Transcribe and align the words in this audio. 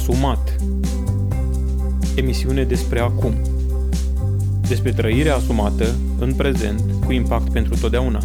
Asumat 0.00 0.56
Emisiune 2.14 2.64
despre 2.64 3.00
acum 3.00 3.34
Despre 4.68 4.92
trăirea 4.92 5.34
asumată 5.34 5.94
în 6.18 6.34
prezent 6.34 7.04
cu 7.04 7.12
impact 7.12 7.52
pentru 7.52 7.76
totdeauna. 7.80 8.20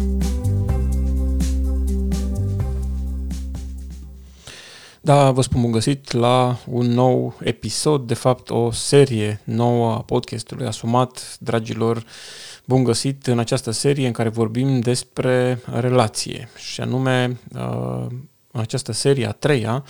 Da, 5.00 5.30
vă 5.30 5.42
spun 5.42 5.60
bun 5.60 5.70
găsit 5.70 6.12
la 6.12 6.58
un 6.66 6.86
nou 6.86 7.36
episod, 7.40 8.06
de 8.06 8.14
fapt 8.14 8.50
o 8.50 8.70
serie 8.70 9.40
nouă 9.44 9.92
a 9.92 10.02
podcastului 10.02 10.66
Asumat, 10.66 11.36
dragilor, 11.40 12.04
bun 12.64 12.84
găsit 12.84 13.26
în 13.26 13.38
această 13.38 13.70
serie 13.70 14.06
în 14.06 14.12
care 14.12 14.28
vorbim 14.28 14.80
despre 14.80 15.60
relație 15.72 16.48
și 16.56 16.80
anume 16.80 17.40
uh, 17.54 18.06
în 18.50 18.60
această 18.60 18.92
serie 18.92 19.26
a 19.26 19.32
treia 19.32 19.84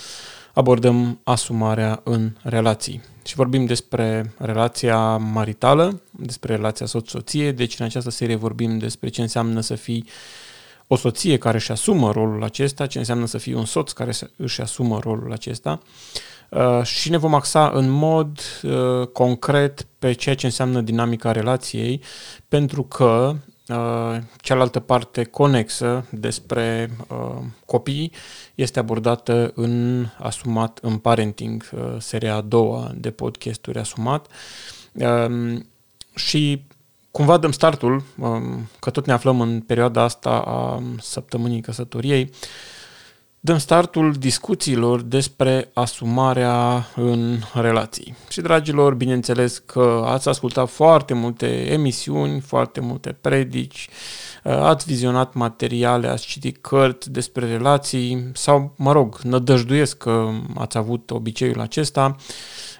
abordăm 0.56 1.20
asumarea 1.22 2.00
în 2.04 2.30
relații. 2.42 3.02
Și 3.24 3.34
vorbim 3.34 3.64
despre 3.64 4.34
relația 4.38 5.16
maritală, 5.16 6.00
despre 6.10 6.54
relația 6.54 6.86
soț-soție, 6.86 7.52
deci 7.52 7.78
în 7.78 7.84
această 7.84 8.10
serie 8.10 8.34
vorbim 8.34 8.78
despre 8.78 9.08
ce 9.08 9.20
înseamnă 9.22 9.60
să 9.60 9.74
fii 9.74 10.08
o 10.86 10.96
soție 10.96 11.38
care 11.38 11.56
își 11.56 11.72
asumă 11.72 12.10
rolul 12.10 12.44
acesta, 12.44 12.86
ce 12.86 12.98
înseamnă 12.98 13.26
să 13.26 13.38
fii 13.38 13.54
un 13.54 13.64
soț 13.64 13.92
care 13.92 14.12
își 14.36 14.60
asumă 14.60 14.98
rolul 15.02 15.32
acesta 15.32 15.80
uh, 16.50 16.82
și 16.82 17.10
ne 17.10 17.16
vom 17.16 17.34
axa 17.34 17.70
în 17.74 17.88
mod 17.88 18.40
uh, 18.62 19.06
concret 19.06 19.86
pe 19.98 20.12
ceea 20.12 20.34
ce 20.34 20.46
înseamnă 20.46 20.80
dinamica 20.80 21.32
relației, 21.32 22.00
pentru 22.48 22.82
că 22.82 23.36
Uh, 23.36 23.55
cealaltă 24.40 24.80
parte 24.80 25.24
conexă 25.24 26.04
despre 26.10 26.90
uh, 27.08 27.42
copii 27.64 28.12
este 28.54 28.78
abordată 28.78 29.52
în 29.54 30.06
Asumat 30.18 30.78
în 30.82 30.98
Parenting, 30.98 31.70
uh, 31.72 31.96
seria 31.98 32.34
a 32.34 32.40
doua 32.40 32.90
de 32.94 33.10
podcasturi 33.10 33.78
Asumat. 33.78 34.26
Uh, 34.92 35.58
și 36.14 36.64
cumva 37.10 37.36
dăm 37.36 37.52
startul, 37.52 38.02
uh, 38.18 38.28
că 38.80 38.90
tot 38.90 39.06
ne 39.06 39.12
aflăm 39.12 39.40
în 39.40 39.60
perioada 39.60 40.02
asta 40.02 40.30
a 40.30 40.82
săptămânii 41.00 41.60
căsătoriei, 41.60 42.22
uh, 42.22 42.36
dăm 43.46 43.58
startul 43.58 44.12
discuțiilor 44.12 45.02
despre 45.02 45.70
asumarea 45.74 46.86
în 46.96 47.38
relații. 47.54 48.16
Și, 48.28 48.40
dragilor, 48.40 48.94
bineînțeles 48.94 49.58
că 49.58 50.02
ați 50.06 50.28
ascultat 50.28 50.68
foarte 50.68 51.14
multe 51.14 51.46
emisiuni, 51.72 52.40
foarte 52.40 52.80
multe 52.80 53.16
predici, 53.20 53.88
ați 54.44 54.86
vizionat 54.86 55.34
materiale, 55.34 56.08
ați 56.08 56.26
citit 56.26 56.56
cărți 56.60 57.10
despre 57.10 57.46
relații 57.46 58.30
sau, 58.34 58.72
mă 58.76 58.92
rog, 58.92 59.18
nădăjduiesc 59.22 59.96
că 59.96 60.28
ați 60.54 60.76
avut 60.76 61.10
obiceiul 61.10 61.60
acesta. 61.60 62.16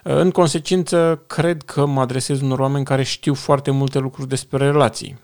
În 0.03 0.31
consecință, 0.31 1.23
cred 1.27 1.63
că 1.63 1.85
mă 1.85 2.01
adresez 2.01 2.41
unor 2.41 2.59
oameni 2.59 2.85
care 2.85 3.03
știu 3.03 3.33
foarte 3.33 3.71
multe 3.71 3.99
lucruri 3.99 4.27
despre 4.27 4.57
relații 4.57 5.19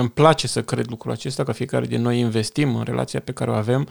îmi 0.00 0.10
place 0.10 0.46
să 0.46 0.62
cred 0.62 0.86
lucrul 0.88 1.12
acesta, 1.12 1.44
că 1.44 1.52
fiecare 1.52 1.86
din 1.86 2.02
noi 2.02 2.18
investim 2.18 2.74
în 2.76 2.82
relația 2.82 3.20
pe 3.20 3.32
care 3.32 3.50
o 3.50 3.54
avem, 3.54 3.88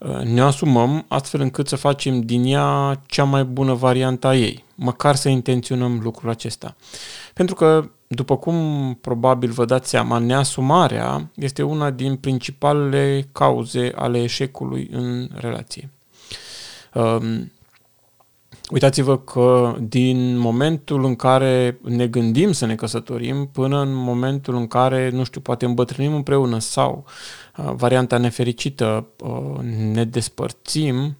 uh, 0.00 0.20
ne 0.20 0.40
asumăm 0.40 1.04
astfel 1.08 1.40
încât 1.40 1.68
să 1.68 1.76
facem 1.76 2.20
din 2.20 2.44
ea 2.44 3.00
cea 3.06 3.24
mai 3.24 3.44
bună 3.44 3.74
variantă 3.74 4.26
a 4.26 4.36
ei, 4.36 4.64
măcar 4.74 5.14
să 5.14 5.28
intenționăm 5.28 6.00
lucrul 6.02 6.30
acesta. 6.30 6.76
Pentru 7.34 7.54
că, 7.54 7.90
după 8.06 8.36
cum 8.36 8.98
probabil 9.00 9.50
vă 9.50 9.64
dați 9.64 9.88
seama, 9.88 10.18
neasumarea 10.18 11.30
este 11.34 11.62
una 11.62 11.90
din 11.90 12.16
principalele 12.16 13.28
cauze 13.32 13.92
ale 13.94 14.22
eșecului 14.22 14.88
în 14.92 15.28
relație. 15.34 15.90
Um, 16.94 17.52
Uitați-vă 18.70 19.18
că 19.18 19.76
din 19.80 20.36
momentul 20.38 21.04
în 21.04 21.16
care 21.16 21.78
ne 21.82 22.06
gândim 22.06 22.52
să 22.52 22.66
ne 22.66 22.74
căsătorim 22.74 23.46
până 23.52 23.80
în 23.80 23.94
momentul 23.94 24.54
în 24.54 24.66
care, 24.66 25.10
nu 25.10 25.24
știu, 25.24 25.40
poate 25.40 25.64
îmbătrânim 25.64 26.14
împreună 26.14 26.58
sau 26.58 27.04
uh, 27.56 27.72
varianta 27.76 28.18
nefericită, 28.18 29.06
uh, 29.18 29.58
ne 29.92 30.04
despărțim, 30.04 31.16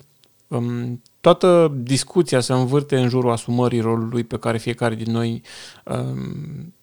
um, 0.49 1.03
toată 1.21 1.73
discuția 1.77 2.41
se 2.41 2.53
învârte 2.53 2.99
în 2.99 3.09
jurul 3.09 3.31
asumării 3.31 3.81
rolului 3.81 4.25
pe 4.25 4.39
care 4.39 4.59
fiecare 4.59 4.95
din 4.95 5.13
noi, 5.13 5.43
um, 5.85 6.75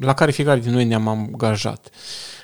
la 0.00 0.14
care 0.14 0.30
fiecare 0.30 0.60
din 0.60 0.72
noi 0.72 0.84
ne-am 0.84 1.08
angajat. 1.08 1.90
Um, 1.90 2.39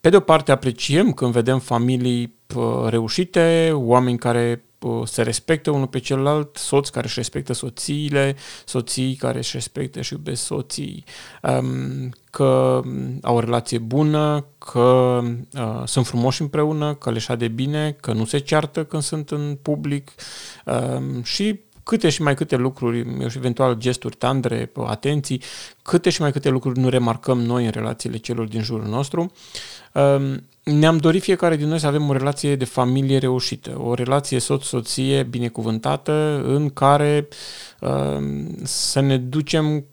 pe 0.00 0.08
de 0.08 0.16
o 0.16 0.20
parte 0.20 0.52
apreciem 0.52 1.12
când 1.12 1.32
vedem 1.32 1.58
familii 1.58 2.34
uh, 2.54 2.86
reușite, 2.88 3.70
oameni 3.74 4.18
care 4.18 4.62
se 5.04 5.22
respectă 5.22 5.70
unul 5.70 5.86
pe 5.86 5.98
celălalt, 5.98 6.56
soți 6.56 6.92
care 6.92 7.06
își 7.06 7.14
respectă 7.16 7.52
soțiile, 7.52 8.36
soții 8.64 9.14
care 9.14 9.38
își 9.38 9.50
respectă 9.52 10.00
și 10.00 10.12
iubesc 10.12 10.42
soții, 10.42 11.04
um, 11.42 12.10
că 12.30 12.82
au 13.22 13.36
o 13.36 13.40
relație 13.40 13.78
bună, 13.78 14.46
că 14.58 15.20
uh, 15.52 15.82
sunt 15.84 16.06
frumoși 16.06 16.42
împreună, 16.42 16.94
că 16.94 17.10
le 17.10 17.34
de 17.36 17.48
bine, 17.48 17.96
că 18.00 18.12
nu 18.12 18.24
se 18.24 18.38
ceartă 18.38 18.84
când 18.84 19.02
sunt 19.02 19.30
în 19.30 19.58
public. 19.62 20.14
Um, 20.64 21.22
și 21.22 21.60
câte 21.88 22.08
și 22.08 22.22
mai 22.22 22.34
câte 22.34 22.56
lucruri, 22.56 22.98
eventual 23.36 23.74
gesturi 23.74 24.16
tandre, 24.16 24.72
atenții, 24.86 25.42
câte 25.82 26.10
și 26.10 26.20
mai 26.20 26.32
câte 26.32 26.48
lucruri 26.48 26.78
nu 26.78 26.88
remarcăm 26.88 27.40
noi 27.40 27.64
în 27.64 27.70
relațiile 27.70 28.16
celor 28.16 28.46
din 28.46 28.62
jurul 28.62 28.86
nostru. 28.86 29.32
Um, 29.92 30.46
ne-am 30.62 30.96
dorit 30.96 31.22
fiecare 31.22 31.56
din 31.56 31.68
noi 31.68 31.78
să 31.78 31.86
avem 31.86 32.08
o 32.08 32.12
relație 32.12 32.56
de 32.56 32.64
familie 32.64 33.18
reușită, 33.18 33.80
o 33.80 33.94
relație 33.94 34.38
soț-soție 34.38 35.22
binecuvântată 35.22 36.42
în 36.44 36.70
care 36.70 37.28
uh, 37.80 38.18
să 38.62 39.00
ne 39.00 39.16
ducem 39.16 39.84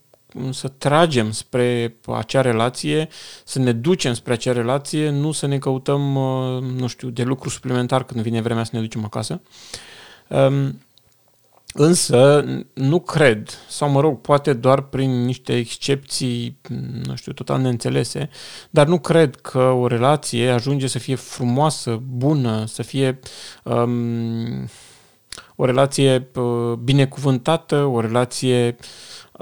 să 0.52 0.68
tragem 0.68 1.32
spre 1.32 1.96
acea 2.08 2.42
relație, 2.42 3.08
să 3.44 3.60
ne 3.60 3.72
ducem 3.72 4.14
spre 4.14 4.34
acea 4.34 4.52
relație, 4.52 5.10
nu 5.10 5.32
să 5.32 5.48
ne 5.48 5.58
căutăm, 5.58 6.16
uh, 6.16 6.62
nu 6.62 6.88
știu, 6.88 7.10
de 7.10 7.24
lucru 7.24 7.50
suplimentar 7.50 8.04
când 8.04 8.22
vine 8.22 8.42
vremea 8.42 8.64
să 8.64 8.72
ne 8.74 8.82
ducem 8.82 9.06
acasă. 9.06 9.42
Um, 11.78 11.86
Însă, 11.86 12.46
nu 12.74 13.00
cred, 13.00 13.50
sau 13.70 13.90
mă 13.90 14.00
rog, 14.00 14.22
poate 14.22 14.54
doar 14.54 14.82
prin 14.82 15.26
niște 15.26 15.58
excepții, 15.58 16.58
nu 17.06 17.16
știu, 17.16 17.32
total 17.32 17.62
neînțelese, 17.62 18.30
dar 18.70 18.88
nu 18.88 19.00
cred 19.00 19.36
că 19.36 19.60
o 19.60 19.88
relație 19.88 20.50
ajunge 20.50 20.88
să 20.88 21.00
fie 21.00 21.16
frumoasă, 21.16 22.02
bună, 22.08 22.66
să 22.66 22.84
fie 22.84 23.20
um, 23.64 24.70
o 25.56 25.66
relație 25.66 26.30
uh, 26.36 26.74
binecuvântată, 26.84 27.76
o 27.76 28.00
relație 28.00 28.76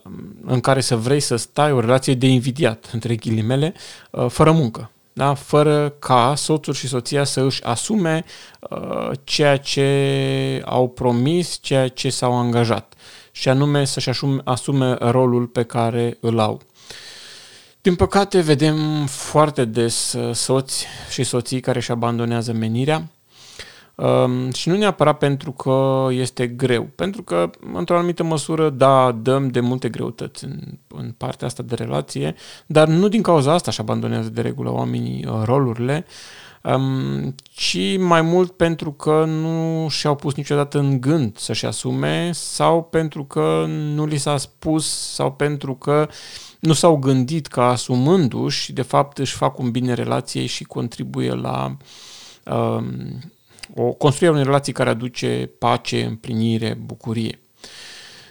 um, 0.04 0.36
în 0.46 0.60
care 0.60 0.82
să 0.82 0.96
vrei 0.96 1.20
să 1.20 1.36
stai, 1.36 1.72
o 1.72 1.80
relație 1.80 2.14
de 2.14 2.28
invidiat, 2.28 2.90
între 2.94 3.16
ghilimele, 3.16 3.74
uh, 4.12 4.26
fără 4.30 4.52
muncă 4.52 4.93
da? 5.14 5.34
fără 5.34 5.90
ca 5.90 6.34
soțul 6.36 6.74
și 6.74 6.88
soția 6.88 7.24
să 7.24 7.42
își 7.42 7.64
asume 7.64 8.24
uh, 8.60 9.12
ceea 9.24 9.58
ce 9.58 10.62
au 10.66 10.90
promis, 10.90 11.58
ceea 11.62 11.88
ce 11.88 12.10
s-au 12.10 12.34
angajat 12.34 12.94
și 13.32 13.50
anume 13.50 13.86
să-și 13.86 14.10
asume, 14.10 14.42
asume 14.44 14.94
rolul 14.94 15.48
pe 15.48 15.64
care 15.64 16.18
îl 16.20 16.40
au. 16.40 16.62
Din 17.82 17.96
păcate, 17.96 18.40
vedem 18.40 19.06
foarte 19.06 19.66
des 19.66 20.14
uh, 20.14 20.36
soți 20.36 20.86
și 21.10 21.24
soții 21.24 21.60
care 21.60 21.78
își 21.78 21.92
abandonează 21.92 22.54
menirea, 22.54 22.96
Um, 22.96 23.23
și 24.54 24.70
nu 24.70 24.78
neapărat 24.78 25.18
pentru 25.18 25.52
că 25.52 26.08
este 26.12 26.48
greu, 26.48 26.84
pentru 26.96 27.24
că, 27.24 27.50
într-o 27.74 27.98
anumită 27.98 28.24
măsură, 28.24 28.70
da, 28.70 29.12
dăm 29.12 29.48
de 29.48 29.60
multe 29.60 29.90
greutăți 29.90 30.44
în, 30.44 30.60
în 30.88 31.14
partea 31.18 31.48
asta 31.48 31.64
de 31.64 31.76
relație, 31.76 32.36
dar 32.66 32.88
nu 32.88 33.08
din 33.08 33.22
cauza 33.22 33.54
asta 33.54 33.72
își 33.72 33.80
abandonează 33.80 34.30
de 34.30 34.42
regulă 34.42 34.72
oamenii 34.72 35.26
uh, 35.26 35.42
rolurile, 35.44 36.06
um, 36.64 37.36
ci 37.52 37.98
mai 37.98 38.22
mult 38.22 38.52
pentru 38.52 38.92
că 38.92 39.26
nu 39.28 39.88
și-au 39.90 40.16
pus 40.16 40.36
niciodată 40.36 40.80
în 40.80 41.02
gând 41.02 41.38
să-și 41.38 41.66
asume 41.66 42.32
sau 42.34 42.84
pentru 42.84 43.24
că 43.26 43.66
nu 43.68 44.06
li 44.06 44.18
s-a 44.18 44.38
spus 44.38 45.14
sau 45.14 45.32
pentru 45.32 45.76
că 45.76 46.10
nu 46.60 46.74
s-au 46.74 46.96
gândit 46.96 47.48
că 47.48 47.62
asumându-și, 47.62 48.74
de 48.74 48.82
fapt 48.82 49.18
își 49.18 49.36
fac 49.36 49.60
un 49.60 49.72
bine 49.72 49.94
relației 49.94 50.46
și 50.46 50.64
contribuie 50.64 51.34
la 51.34 51.78
um, 52.46 53.20
o 53.76 53.92
construire 53.92 54.34
unei 54.34 54.46
relații 54.46 54.74
care 54.74 54.90
aduce 54.90 55.50
pace, 55.60 56.04
împlinire, 56.04 56.78
bucurie. 56.86 57.40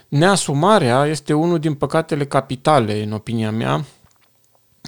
Neasumarea 0.07 1.05
este 1.05 1.33
unul 1.33 1.59
din 1.59 1.73
păcatele 1.73 2.25
capitale, 2.25 3.03
în 3.03 3.11
opinia 3.11 3.51
mea, 3.51 3.85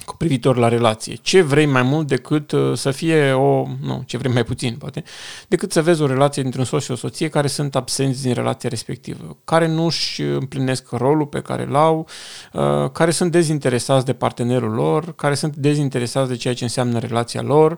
cu 0.04 0.16
privitor 0.16 0.56
la 0.56 0.68
relație. 0.68 1.14
Ce 1.14 1.42
vrei 1.42 1.66
mai 1.66 1.82
mult 1.82 2.06
decât 2.06 2.52
uh, 2.52 2.76
să 2.76 2.90
fie 2.90 3.32
o, 3.32 3.66
nu, 3.80 4.02
ce 4.06 4.16
vrei 4.16 4.32
mai 4.32 4.44
puțin, 4.44 4.76
poate, 4.76 5.02
decât 5.48 5.72
să 5.72 5.82
vezi 5.82 6.02
o 6.02 6.06
relație 6.06 6.42
dintre 6.42 6.60
un 6.60 6.66
soț 6.66 6.82
și 6.82 6.90
o 6.90 6.94
soție 6.94 7.28
care 7.28 7.46
sunt 7.46 7.76
absenți 7.76 8.22
din 8.22 8.34
relația 8.34 8.68
respectivă, 8.68 9.36
care 9.44 9.66
nu 9.66 9.84
își 9.84 10.22
împlinesc 10.22 10.90
rolul 10.90 11.26
pe 11.26 11.40
care 11.40 11.64
l-au, 11.64 12.08
uh, 12.52 12.90
care 12.92 13.10
sunt 13.10 13.32
dezinteresați 13.32 14.04
de 14.04 14.12
partenerul 14.12 14.70
lor, 14.70 15.14
care 15.14 15.34
sunt 15.34 15.56
dezinteresați 15.56 16.28
de 16.28 16.36
ceea 16.36 16.54
ce 16.54 16.64
înseamnă 16.64 16.98
relația 16.98 17.42
lor, 17.42 17.72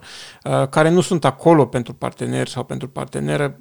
uh, 0.44 0.68
care 0.68 0.88
nu 0.88 1.00
sunt 1.00 1.24
acolo 1.24 1.66
pentru 1.66 1.92
partener 1.92 2.48
sau 2.48 2.64
pentru 2.64 2.88
parteneră. 2.88 3.58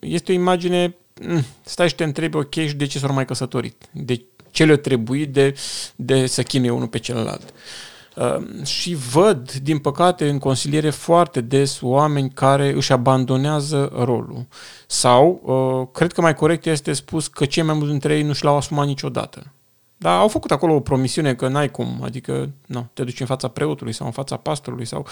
Este 0.00 0.32
o 0.32 0.34
imagine 0.34 0.96
mm, 1.22 1.44
stai 1.62 1.88
și 1.88 1.94
te 1.94 2.04
întrebi, 2.04 2.36
ok, 2.36 2.54
și 2.54 2.74
de 2.74 2.86
ce 2.86 2.98
s-au 2.98 3.12
mai 3.12 3.24
căsătorit? 3.24 3.84
De 3.90 4.24
ce 4.50 4.64
le-a 4.64 4.76
trebuit 4.76 5.32
de, 5.32 5.54
de 5.96 6.26
să 6.26 6.42
chinuie 6.42 6.70
unul 6.70 6.88
pe 6.88 6.98
celălalt? 6.98 7.42
Uh, 7.42 7.87
și 8.64 8.94
văd, 8.94 9.52
din 9.52 9.78
păcate, 9.78 10.28
în 10.28 10.38
consiliere 10.38 10.90
foarte 10.90 11.40
des 11.40 11.78
oameni 11.82 12.30
care 12.30 12.72
își 12.72 12.92
abandonează 12.92 13.92
rolul. 13.94 14.46
Sau, 14.86 15.40
uh, 15.42 15.88
cred 15.92 16.12
că 16.12 16.20
mai 16.20 16.34
corect 16.34 16.66
este 16.66 16.92
spus 16.92 17.26
că 17.26 17.44
cei 17.44 17.62
mai 17.62 17.74
mulți 17.74 17.90
dintre 17.90 18.16
ei 18.16 18.22
nu 18.22 18.32
și 18.32 18.44
l-au 18.44 18.56
asumat 18.56 18.86
niciodată. 18.86 19.52
Dar 20.00 20.18
au 20.18 20.28
făcut 20.28 20.50
acolo 20.50 20.74
o 20.74 20.80
promisiune 20.80 21.34
că 21.34 21.48
n-ai 21.48 21.70
cum, 21.70 22.00
adică 22.02 22.50
nu, 22.66 22.90
te 22.92 23.04
duci 23.04 23.20
în 23.20 23.26
fața 23.26 23.48
preotului 23.48 23.92
sau 23.92 24.06
în 24.06 24.12
fața 24.12 24.36
pastorului 24.36 24.84
sau 24.84 25.06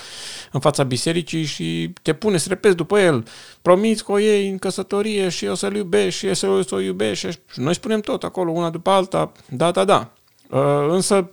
în 0.52 0.60
fața 0.60 0.82
bisericii 0.82 1.44
și 1.44 1.92
te 2.02 2.12
pune 2.12 2.36
să 2.36 2.48
repezi 2.48 2.76
după 2.76 2.98
el. 2.98 3.26
Promiți 3.62 4.04
că 4.04 4.12
o 4.12 4.18
iei 4.18 4.48
în 4.48 4.58
căsătorie 4.58 5.28
și 5.28 5.46
o 5.46 5.54
să-l 5.54 5.76
iubești 5.76 6.26
și 6.26 6.34
să 6.34 6.64
o 6.70 6.80
iubești 6.80 7.28
și 7.28 7.38
noi 7.54 7.74
spunem 7.74 8.00
tot 8.00 8.24
acolo, 8.24 8.50
una 8.50 8.70
după 8.70 8.90
alta, 8.90 9.32
da, 9.48 9.70
da, 9.70 9.84
da. 9.84 10.12
Uh, 10.50 10.86
însă 10.88 11.28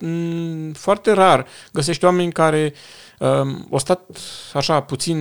foarte 0.72 1.12
rar 1.12 1.46
găsești 1.72 2.04
oameni 2.04 2.32
care 2.32 2.72
uh, 3.18 3.28
au 3.70 3.78
stat 3.78 4.10
așa 4.52 4.80
puțin 4.80 5.18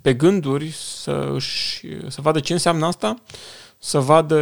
pe 0.00 0.14
gânduri 0.14 0.70
să, 0.70 1.30
își, 1.34 1.86
să 2.08 2.20
vadă 2.20 2.40
ce 2.40 2.52
înseamnă 2.52 2.86
asta, 2.86 3.16
să 3.78 3.98
vadă 3.98 4.36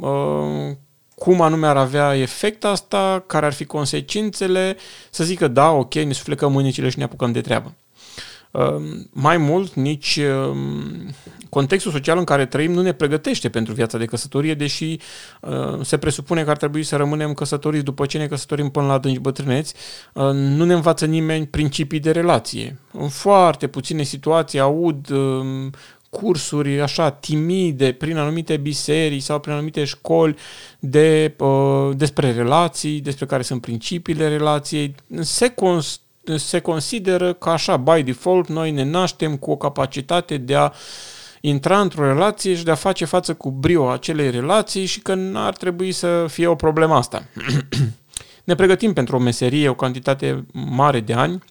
uh, 0.00 0.76
cum 1.14 1.40
anume 1.40 1.66
ar 1.66 1.76
avea 1.76 2.16
efect 2.16 2.64
asta, 2.64 3.24
care 3.26 3.46
ar 3.46 3.52
fi 3.52 3.64
consecințele, 3.64 4.76
să 5.10 5.24
zică 5.24 5.48
da, 5.48 5.70
ok, 5.70 5.94
ne 5.94 6.12
suflecăm 6.12 6.52
mânicile 6.52 6.88
și 6.88 6.98
ne 6.98 7.04
apucăm 7.04 7.32
de 7.32 7.40
treabă. 7.40 7.74
Ehm, 8.52 9.08
mai 9.12 9.36
mult, 9.36 9.74
nici 9.74 10.16
ehm, 10.16 11.14
contextul 11.48 11.92
social 11.92 12.18
în 12.18 12.24
care 12.24 12.46
trăim 12.46 12.72
nu 12.72 12.82
ne 12.82 12.92
pregătește 12.92 13.48
pentru 13.48 13.74
viața 13.74 13.98
de 13.98 14.04
căsătorie, 14.04 14.54
deși 14.54 14.96
ehm, 15.42 15.82
se 15.82 15.98
presupune 15.98 16.44
că 16.44 16.50
ar 16.50 16.56
trebui 16.56 16.82
să 16.82 16.96
rămânem 16.96 17.34
căsătoriți 17.34 17.84
după 17.84 18.06
ce 18.06 18.18
ne 18.18 18.26
căsătorim 18.26 18.70
până 18.70 18.86
la 18.86 18.92
adânci 18.92 19.18
bătrâneți, 19.18 19.74
nu 20.32 20.64
ne 20.64 20.74
învață 20.74 21.06
nimeni 21.06 21.46
principii 21.46 22.00
de 22.00 22.10
relație. 22.10 22.78
În 22.92 23.08
foarte 23.08 23.66
puține 23.66 24.02
situații 24.02 24.58
aud 24.58 25.08
cursuri 26.20 26.80
așa 26.80 27.10
timide 27.10 27.92
prin 27.92 28.16
anumite 28.16 28.56
biserici 28.56 29.22
sau 29.22 29.40
prin 29.40 29.52
anumite 29.52 29.84
școli 29.84 30.36
de, 30.78 31.34
uh, 31.38 31.90
despre 31.96 32.32
relații, 32.32 33.00
despre 33.00 33.26
care 33.26 33.42
sunt 33.42 33.60
principiile 33.60 34.28
relației. 34.28 34.94
Se, 35.20 35.48
cons- 35.48 36.00
se 36.36 36.60
consideră 36.60 37.32
că 37.32 37.48
așa, 37.48 37.76
by 37.76 38.02
default, 38.02 38.48
noi 38.48 38.70
ne 38.70 38.84
naștem 38.84 39.36
cu 39.36 39.50
o 39.50 39.56
capacitate 39.56 40.36
de 40.36 40.54
a 40.54 40.72
intra 41.40 41.80
într-o 41.80 42.06
relație 42.06 42.54
și 42.54 42.64
de 42.64 42.70
a 42.70 42.74
face 42.74 43.04
față 43.04 43.34
cu 43.34 43.50
brio 43.50 43.90
acelei 43.90 44.30
relații 44.30 44.84
și 44.84 45.00
că 45.00 45.14
n-ar 45.14 45.56
trebui 45.56 45.92
să 45.92 46.26
fie 46.28 46.46
o 46.46 46.54
problemă 46.54 46.94
asta. 46.94 47.22
ne 48.44 48.54
pregătim 48.54 48.92
pentru 48.92 49.16
o 49.16 49.18
meserie 49.18 49.68
o 49.68 49.74
cantitate 49.74 50.44
mare 50.52 51.00
de 51.00 51.12
ani 51.12 51.42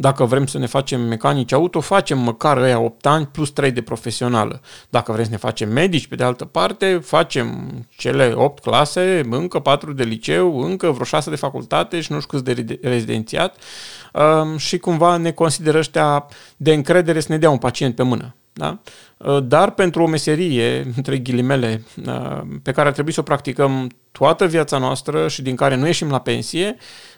dacă 0.00 0.24
vrem 0.24 0.46
să 0.46 0.58
ne 0.58 0.66
facem 0.66 1.00
mecanici 1.00 1.52
auto, 1.52 1.80
facem 1.80 2.18
măcar 2.18 2.56
ăia 2.56 2.80
8 2.80 3.06
ani 3.06 3.26
plus 3.26 3.50
3 3.50 3.70
de 3.70 3.82
profesională. 3.82 4.60
Dacă 4.88 5.12
vrem 5.12 5.24
să 5.24 5.30
ne 5.30 5.36
facem 5.36 5.72
medici, 5.72 6.06
pe 6.06 6.14
de 6.14 6.24
altă 6.24 6.44
parte, 6.44 7.00
facem 7.04 7.68
cele 7.88 8.32
8 8.34 8.62
clase, 8.62 9.26
încă 9.30 9.58
4 9.58 9.92
de 9.92 10.02
liceu, 10.02 10.60
încă 10.60 10.90
vreo 10.90 11.04
6 11.04 11.30
de 11.30 11.36
facultate 11.36 12.00
și 12.00 12.12
nu 12.12 12.20
știu 12.20 12.38
câți 12.38 12.64
de 12.64 12.78
rezidențiat 12.82 13.56
um, 14.12 14.56
și 14.56 14.78
cumva 14.78 15.16
ne 15.16 15.30
consideră 15.30 15.78
ăștia 15.78 16.26
de 16.56 16.72
încredere 16.72 17.20
să 17.20 17.26
ne 17.30 17.38
dea 17.38 17.50
un 17.50 17.58
pacient 17.58 17.94
pe 17.94 18.02
mână. 18.02 18.34
Da? 18.52 18.78
Uh, 19.16 19.44
dar 19.44 19.70
pentru 19.70 20.02
o 20.02 20.06
meserie, 20.06 20.92
între 20.96 21.18
ghilimele, 21.18 21.82
uh, 22.06 22.40
pe 22.62 22.72
care 22.72 22.88
ar 22.88 22.94
trebui 22.94 23.12
să 23.12 23.20
o 23.20 23.22
practicăm 23.22 23.90
toată 24.12 24.46
viața 24.46 24.78
noastră 24.78 25.28
și 25.28 25.42
din 25.42 25.56
care 25.56 25.74
nu 25.74 25.86
ieșim 25.86 26.10
la 26.10 26.20
pensie, 26.20 26.76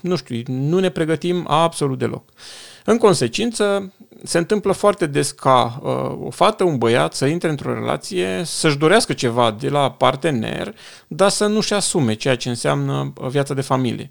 nu 0.00 0.16
știu, 0.16 0.42
nu 0.46 0.78
ne 0.78 0.88
pregătim 0.88 1.44
absolut 1.48 1.98
deloc. 1.98 2.24
În 2.84 2.98
consecință, 2.98 3.92
se 4.22 4.38
întâmplă 4.38 4.72
foarte 4.72 5.06
des 5.06 5.30
ca 5.30 5.80
uh, 5.82 6.26
o 6.26 6.30
fată, 6.30 6.64
un 6.64 6.78
băiat 6.78 7.14
să 7.14 7.26
intre 7.26 7.48
într-o 7.48 7.74
relație, 7.74 8.42
să-și 8.44 8.78
dorească 8.78 9.12
ceva 9.12 9.50
de 9.50 9.68
la 9.68 9.90
partener, 9.90 10.74
dar 11.06 11.28
să 11.28 11.46
nu-și 11.46 11.72
asume 11.72 12.14
ceea 12.14 12.36
ce 12.36 12.48
înseamnă 12.48 13.12
viața 13.28 13.54
de 13.54 13.60
familie. 13.60 14.10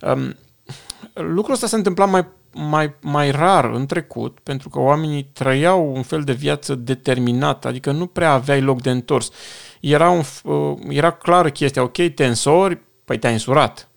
Um, 0.00 0.36
lucrul 1.14 1.54
ăsta 1.54 1.66
se 1.66 1.76
întâmpla 1.76 2.04
mai 2.04 2.26
mai, 2.54 2.94
mai 3.00 3.30
rar 3.30 3.64
în 3.64 3.86
trecut, 3.86 4.38
pentru 4.42 4.68
că 4.68 4.78
oamenii 4.78 5.30
trăiau 5.32 5.94
un 5.94 6.02
fel 6.02 6.22
de 6.22 6.32
viață 6.32 6.74
determinată, 6.74 7.68
adică 7.68 7.90
nu 7.90 8.06
prea 8.06 8.32
aveai 8.32 8.60
loc 8.60 8.82
de 8.82 8.90
întors. 8.90 9.30
Era, 9.80 10.10
un, 10.10 10.22
uh, 10.42 10.78
era 10.88 11.10
clară 11.10 11.50
chestia, 11.50 11.82
ok, 11.82 12.08
te 12.14 12.26
însori, 12.26 12.80
păi 13.04 13.18
te-ai 13.18 13.32
însurat. 13.32 13.88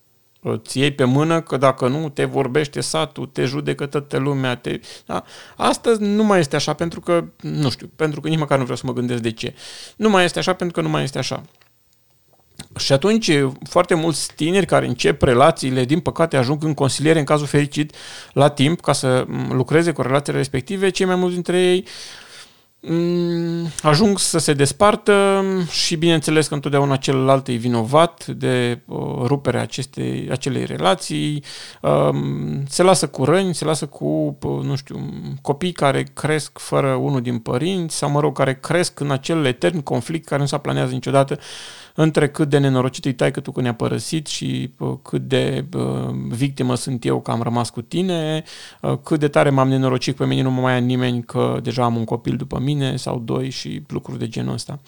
Îți 0.48 0.80
iei 0.80 0.92
pe 0.92 1.04
mână 1.04 1.42
că 1.42 1.58
dacă 1.58 1.88
nu 1.88 2.10
te 2.10 2.26
vorbește 2.26 2.82
satul, 2.82 3.26
te 3.26 3.46
judecă 3.46 3.86
toată 3.86 4.18
lumea. 4.18 4.56
Te... 4.56 4.80
Da? 5.06 5.24
Astăzi 5.56 6.02
nu 6.02 6.24
mai 6.24 6.40
este 6.40 6.56
așa 6.56 6.74
pentru 6.74 7.00
că, 7.00 7.24
nu 7.42 7.70
știu, 7.70 7.90
pentru 7.96 8.22
că 8.22 8.28
nici 8.28 8.40
măcar 8.40 8.58
nu 8.58 8.64
vreau 8.64 8.78
să 8.78 8.86
mă 8.86 8.94
gândesc 8.94 9.22
de 9.22 9.32
ce. 9.32 9.56
Nu 9.96 10.10
mai 10.10 10.24
este 10.24 10.40
așa 10.40 10.54
pentru 10.54 10.76
că 10.76 10.88
nu 10.88 10.92
mai 10.92 11.04
este 11.04 11.18
așa. 11.18 11.42
Și 12.78 12.94
atunci 12.94 13.32
foarte 13.70 13.94
mulți 13.94 14.34
tineri 14.36 14.66
care 14.66 14.88
încep 14.88 15.22
relațiile, 15.22 15.86
din 15.86 16.00
păcate 16.00 16.38
ajung 16.38 16.64
în 16.64 16.74
consiliere 16.74 17.20
în 17.20 17.26
cazul 17.26 17.48
fericit 17.48 17.96
la 18.34 18.50
timp 18.50 18.82
ca 18.82 18.94
să 18.94 19.26
lucreze 19.50 19.92
cu 19.92 20.02
relațiile 20.02 20.38
respective, 20.38 20.90
cei 20.90 21.06
mai 21.06 21.16
mulți 21.16 21.34
dintre 21.34 21.62
ei 21.62 21.86
ajung 23.82 24.20
să 24.20 24.38
se 24.38 24.54
despartă 24.54 25.44
și 25.70 25.96
bineînțeles 25.96 26.48
că 26.48 26.54
întotdeauna 26.54 26.96
celălalt 26.96 27.48
e 27.48 27.54
vinovat 27.54 28.26
de 28.26 28.82
ruperea 29.22 29.62
acestei, 29.62 30.28
acelei 30.32 30.66
relații, 30.66 31.44
se 32.68 32.84
lasă 32.84 33.08
cu 33.08 33.24
răni, 33.24 33.56
se 33.56 33.66
lasă 33.66 33.86
cu, 33.86 34.38
nu 34.42 34.76
știu, 34.76 35.10
copii 35.42 35.72
care 35.72 36.04
cresc 36.14 36.60
fără 36.60 36.94
unul 36.94 37.22
din 37.22 37.40
părinți 37.40 37.96
sau, 37.96 38.10
mă 38.10 38.20
rog, 38.20 38.38
care 38.38 38.56
cresc 38.56 39.00
în 39.00 39.12
acel 39.12 39.46
etern 39.46 39.80
conflict 39.80 40.28
care 40.28 40.42
nu 40.42 40.48
s-a 40.48 40.58
planează 40.58 40.94
niciodată 40.94 41.40
între 41.96 42.30
cât 42.30 42.50
de 42.50 42.58
nenorocit 42.58 43.06
îi 43.06 43.14
tai 43.14 43.32
că 43.32 43.40
tu 43.40 43.52
că 43.52 43.62
ne-a 43.62 43.74
părăsit 43.74 44.28
și 44.28 44.72
cât 45.02 45.22
de 45.22 45.66
victimă 46.28 46.76
sunt 46.76 47.06
eu 47.06 47.22
că 47.22 47.32
am 47.32 47.42
rămas 47.42 47.70
cu 47.70 47.82
tine, 47.82 48.44
cât 49.04 49.20
de 49.20 49.28
tare 49.28 49.50
m-am 49.50 49.68
nenorocit 49.68 50.16
pe 50.16 50.26
mine, 50.26 50.42
nu 50.42 50.52
mă 50.52 50.62
mai 50.62 50.74
ia 50.74 50.80
nimeni 50.80 51.24
că 51.24 51.60
deja 51.64 51.84
am 51.84 51.96
un 51.96 52.04
copil 52.04 52.36
după 52.36 52.60
mine 52.60 52.96
sau 52.96 53.20
doi 53.20 53.50
și 53.50 53.84
lucruri 53.88 54.20
de 54.20 54.28
genul 54.28 54.54
ăsta. 54.54 54.80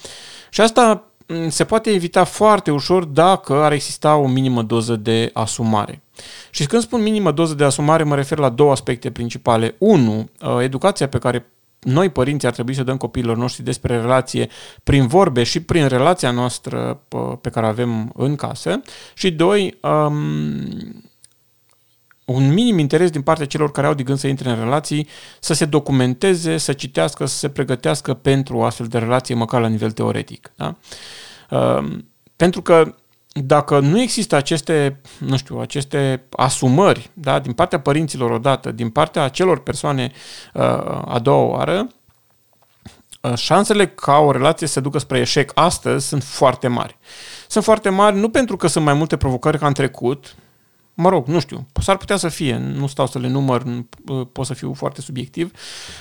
Și 0.50 0.62
asta 0.62 1.04
se 1.48 1.64
poate 1.64 1.90
evita 1.90 2.24
foarte 2.24 2.72
ușor 2.72 3.04
dacă 3.04 3.54
ar 3.54 3.72
exista 3.72 4.16
o 4.16 4.28
minimă 4.28 4.62
doză 4.62 4.96
de 4.96 5.30
asumare. 5.34 6.02
Și 6.50 6.66
când 6.66 6.82
spun 6.82 7.02
minimă 7.02 7.32
doză 7.32 7.54
de 7.54 7.64
asumare, 7.64 8.04
mă 8.04 8.16
refer 8.16 8.38
la 8.38 8.50
două 8.50 8.72
aspecte 8.72 9.12
principale. 9.12 9.76
Unu, 9.78 10.30
educația 10.62 11.08
pe 11.08 11.18
care 11.18 11.52
noi, 11.80 12.10
părinții, 12.10 12.48
ar 12.48 12.54
trebui 12.54 12.74
să 12.74 12.84
dăm 12.84 12.98
copiilor 12.98 13.38
noștri 13.38 13.64
despre 13.64 14.00
relație 14.00 14.50
prin 14.84 15.08
vorbe 15.08 15.44
și 15.44 15.62
prin 15.62 15.88
relația 15.88 16.32
noastră 16.32 17.02
pe 17.42 17.50
care 17.50 17.66
o 17.66 17.70
avem 17.70 18.12
în 18.16 18.36
casă. 18.36 18.82
Și 19.14 19.32
doi, 19.32 19.78
um, 19.82 21.06
un 22.26 22.54
minim 22.54 22.78
interes 22.78 23.10
din 23.10 23.22
partea 23.22 23.46
celor 23.46 23.72
care 23.72 23.88
au 23.88 23.94
de 23.94 24.04
gând 24.04 24.18
să 24.18 24.28
intre 24.28 24.50
în 24.50 24.60
relații, 24.60 25.08
să 25.40 25.54
se 25.54 25.66
documenteze, 25.66 26.58
să 26.58 26.74
citească, 26.74 27.26
să 27.26 27.38
se 27.38 27.50
pregătească 27.50 28.14
pentru 28.14 28.58
o 28.58 28.64
astfel 28.64 28.88
de 28.88 28.98
relație, 28.98 29.36
măcar 29.36 29.62
la 29.62 29.68
nivel 29.68 29.92
teoretic. 29.92 30.52
Da? 30.56 30.76
Um, 31.50 32.08
pentru 32.36 32.62
că 32.62 32.96
dacă 33.44 33.80
nu 33.80 34.02
există 34.02 34.36
aceste, 34.36 35.02
nu 35.20 35.38
știu, 35.38 35.60
aceste 35.60 36.24
asumări 36.32 37.10
da, 37.14 37.40
din 37.40 37.54
partea 37.54 37.80
părinților 37.80 38.32
odată, 38.32 38.72
din 38.72 38.90
partea 38.90 39.24
acelor 39.24 39.60
persoane 39.60 40.12
uh, 40.54 40.62
a 41.06 41.20
doua 41.22 41.44
oară, 41.44 41.88
uh, 43.22 43.34
șansele 43.36 43.88
ca 43.88 44.18
o 44.18 44.32
relație 44.32 44.68
să 44.68 44.74
se 44.74 44.80
ducă 44.80 44.98
spre 44.98 45.20
eșec 45.20 45.52
astăzi 45.54 46.08
sunt 46.08 46.24
foarte 46.24 46.68
mari. 46.68 46.98
Sunt 47.48 47.64
foarte 47.64 47.90
mari 47.90 48.18
nu 48.18 48.30
pentru 48.30 48.58
că 48.58 48.68
sunt 48.68 48.86
mai 48.86 48.94
multe 48.94 49.18
provocări 49.18 49.60
ca 49.60 49.68
în 49.68 49.74
trecut, 49.74 50.36
Mă 51.00 51.10
rog, 51.10 51.28
nu 51.28 51.40
știu, 51.40 51.68
s-ar 51.82 51.98
putea 51.98 52.16
să 52.16 52.28
fie, 52.28 52.58
nu 52.58 52.88
stau 52.88 53.08
să 53.08 53.20
le 53.20 53.28
număr, 53.28 53.64
pot 54.32 54.46
să 54.46 54.54
fiu 54.54 54.74
foarte 54.74 55.02
subiectiv. 55.02 55.52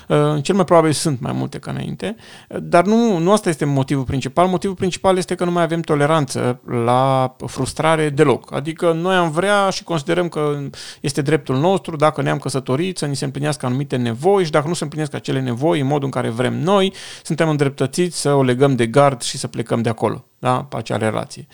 Uh, 0.08 0.42
cel 0.42 0.54
mai 0.54 0.64
probabil 0.64 0.92
sunt 0.92 1.20
mai 1.20 1.32
multe 1.32 1.58
ca 1.58 1.70
înainte, 1.70 2.16
dar 2.62 2.84
nu, 2.84 3.18
nu 3.18 3.32
asta 3.32 3.48
este 3.48 3.64
motivul 3.64 4.04
principal. 4.04 4.46
Motivul 4.46 4.76
principal 4.76 5.16
este 5.16 5.34
că 5.34 5.44
nu 5.44 5.50
mai 5.50 5.62
avem 5.62 5.80
toleranță 5.80 6.60
la 6.84 7.36
frustrare 7.46 8.08
deloc. 8.08 8.54
Adică 8.54 8.92
noi 8.92 9.14
am 9.14 9.30
vrea 9.30 9.70
și 9.70 9.84
considerăm 9.84 10.28
că 10.28 10.58
este 11.00 11.22
dreptul 11.22 11.56
nostru, 11.56 11.96
dacă 11.96 12.22
ne-am 12.22 12.38
căsătorit, 12.38 12.98
să 12.98 13.06
ni 13.06 13.16
se 13.16 13.24
împlinească 13.24 13.66
anumite 13.66 13.96
nevoi 13.96 14.44
și 14.44 14.50
dacă 14.50 14.68
nu 14.68 14.74
se 14.74 14.84
împlinesc 14.84 15.14
acele 15.14 15.40
nevoi 15.40 15.80
în 15.80 15.86
modul 15.86 16.04
în 16.04 16.10
care 16.10 16.28
vrem 16.28 16.62
noi, 16.62 16.92
suntem 17.22 17.48
îndreptățiți 17.48 18.20
să 18.20 18.34
o 18.34 18.42
legăm 18.42 18.76
de 18.76 18.86
gard 18.86 19.22
și 19.22 19.38
să 19.38 19.46
plecăm 19.46 19.82
de 19.82 19.88
acolo. 19.88 20.24
Da? 20.38 20.66
pe 20.69 20.76
acea 20.76 20.97
relație. 20.97 21.47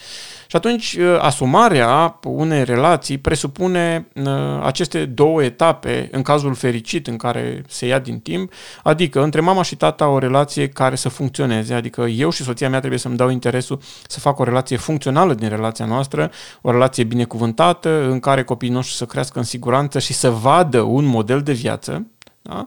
Și 0.47 0.57
atunci, 0.57 0.93
uh, 0.93 1.19
asumarea 1.21 2.19
unei 2.25 2.65
relații 2.65 3.19
presupune 3.19 4.07
uh, 4.15 4.25
aceste 4.63 5.05
două 5.05 5.43
etape, 5.43 6.09
în 6.13 6.23
cazul 6.23 6.55
fericit 6.55 7.07
în 7.07 7.17
care 7.17 7.65
se 7.69 7.87
ia 7.87 7.99
din 7.99 8.19
timp, 8.19 8.53
adică 8.83 9.23
între 9.23 9.41
mama 9.41 9.63
și 9.63 9.77
tata 9.77 10.09
o 10.09 10.19
relație 10.19 10.69
care 10.69 10.95
să 10.95 11.09
funcționeze, 11.09 11.75
adică 11.75 12.01
eu 12.01 12.31
și 12.31 12.43
soția 12.43 12.69
mea 12.69 12.79
trebuie 12.79 12.99
să-mi 12.99 13.17
dau 13.17 13.29
interesul 13.29 13.81
să 14.07 14.21
fac 14.21 14.39
o 14.39 14.45
relație 14.45 14.77
funcțională 14.77 15.35
din 15.35 15.49
relația 15.49 15.85
noastră, 15.85 16.31
o 16.61 16.71
relație 16.71 17.05
binecuvântată, 17.05 18.09
în 18.11 18.21
care 18.21 18.45
copiii 18.45 18.73
noștri 18.73 18.97
să 18.97 19.05
crească 19.05 19.39
în 19.39 19.45
siguranță 19.45 19.99
și 19.99 20.13
să 20.13 20.31
vadă 20.31 20.81
un 20.81 21.05
model 21.05 21.41
de 21.41 21.53
viață, 21.53 22.07
da? 22.43 22.67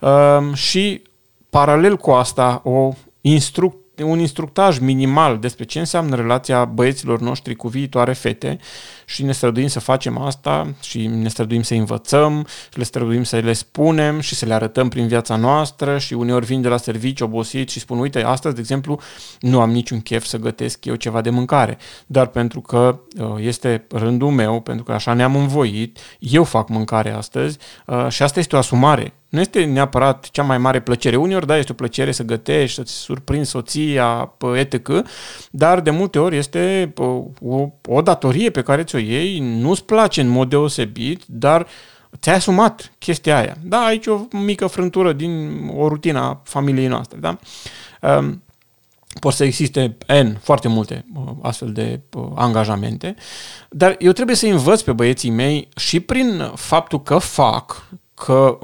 Uh, 0.00 0.54
și 0.54 1.02
paralel 1.50 1.96
cu 1.96 2.10
asta 2.10 2.60
o 2.64 2.92
instruc 3.20 3.81
un 4.02 4.18
instructaj 4.18 4.78
minimal 4.78 5.38
despre 5.38 5.64
ce 5.64 5.78
înseamnă 5.78 6.16
relația 6.16 6.64
băieților 6.64 7.20
noștri 7.20 7.54
cu 7.54 7.68
viitoare 7.68 8.12
fete 8.12 8.58
și 9.04 9.22
ne 9.22 9.32
străduim 9.32 9.66
să 9.66 9.80
facem 9.80 10.18
asta 10.18 10.74
și 10.80 11.06
ne 11.06 11.28
străduim 11.28 11.62
să 11.62 11.74
învățăm 11.74 12.46
și 12.70 12.78
le 12.78 12.84
străduim 12.84 13.22
să 13.22 13.38
le 13.38 13.52
spunem 13.52 14.20
și 14.20 14.34
să 14.34 14.46
le 14.46 14.54
arătăm 14.54 14.88
prin 14.88 15.06
viața 15.06 15.36
noastră 15.36 15.98
și 15.98 16.14
uneori 16.14 16.46
vin 16.46 16.60
de 16.60 16.68
la 16.68 16.76
serviciu 16.76 17.24
obosit 17.24 17.68
și 17.68 17.80
spun, 17.80 17.98
uite, 17.98 18.22
astăzi, 18.22 18.54
de 18.54 18.60
exemplu, 18.60 19.00
nu 19.40 19.60
am 19.60 19.70
niciun 19.70 20.00
chef 20.00 20.24
să 20.24 20.36
gătesc 20.36 20.84
eu 20.84 20.94
ceva 20.94 21.20
de 21.20 21.30
mâncare, 21.30 21.78
dar 22.06 22.26
pentru 22.26 22.60
că 22.60 22.98
uh, 23.18 23.26
este 23.38 23.86
rândul 23.90 24.30
meu, 24.30 24.60
pentru 24.60 24.84
că 24.84 24.92
așa 24.92 25.12
ne-am 25.12 25.36
învoit, 25.36 25.98
eu 26.18 26.44
fac 26.44 26.68
mâncare 26.68 27.12
astăzi 27.14 27.58
uh, 27.86 28.06
și 28.08 28.22
asta 28.22 28.40
este 28.40 28.56
o 28.56 28.58
asumare 28.58 29.14
nu 29.32 29.40
este 29.40 29.64
neapărat 29.64 30.28
cea 30.30 30.42
mai 30.42 30.58
mare 30.58 30.80
plăcere. 30.80 31.16
Uneori, 31.16 31.46
da, 31.46 31.56
este 31.56 31.72
o 31.72 31.74
plăcere 31.74 32.12
să 32.12 32.22
gătești, 32.22 32.74
să-ți 32.76 32.92
surprinzi 32.92 33.50
soția, 33.92 34.34
etc., 34.54 35.04
dar 35.50 35.80
de 35.80 35.90
multe 35.90 36.18
ori 36.18 36.36
este 36.36 36.92
o, 37.40 37.68
o 37.88 38.02
datorie 38.02 38.50
pe 38.50 38.62
care 38.62 38.84
ți-o 38.84 38.98
iei, 38.98 39.38
nu-ți 39.38 39.84
place 39.84 40.20
în 40.20 40.28
mod 40.28 40.48
deosebit, 40.48 41.22
dar 41.26 41.66
ți-ai 42.20 42.36
asumat 42.36 42.92
chestia 42.98 43.38
aia. 43.38 43.56
Da, 43.62 43.84
aici 43.84 44.06
o 44.06 44.20
mică 44.30 44.66
frântură 44.66 45.12
din 45.12 45.50
o 45.76 45.88
rutină 45.88 46.18
a 46.18 46.40
familiei 46.44 46.86
noastre, 46.86 47.18
da? 47.18 47.38
Um, 48.00 48.42
pot 49.20 49.32
să 49.32 49.44
existe 49.44 49.96
N, 50.06 50.26
foarte 50.40 50.68
multe 50.68 51.04
astfel 51.42 51.72
de 51.72 52.00
angajamente, 52.34 53.14
dar 53.70 53.96
eu 53.98 54.12
trebuie 54.12 54.36
să 54.36 54.46
învăț 54.46 54.80
pe 54.80 54.92
băieții 54.92 55.30
mei 55.30 55.68
și 55.76 56.00
prin 56.00 56.50
faptul 56.54 57.02
că 57.02 57.18
fac, 57.18 57.88
că 58.14 58.58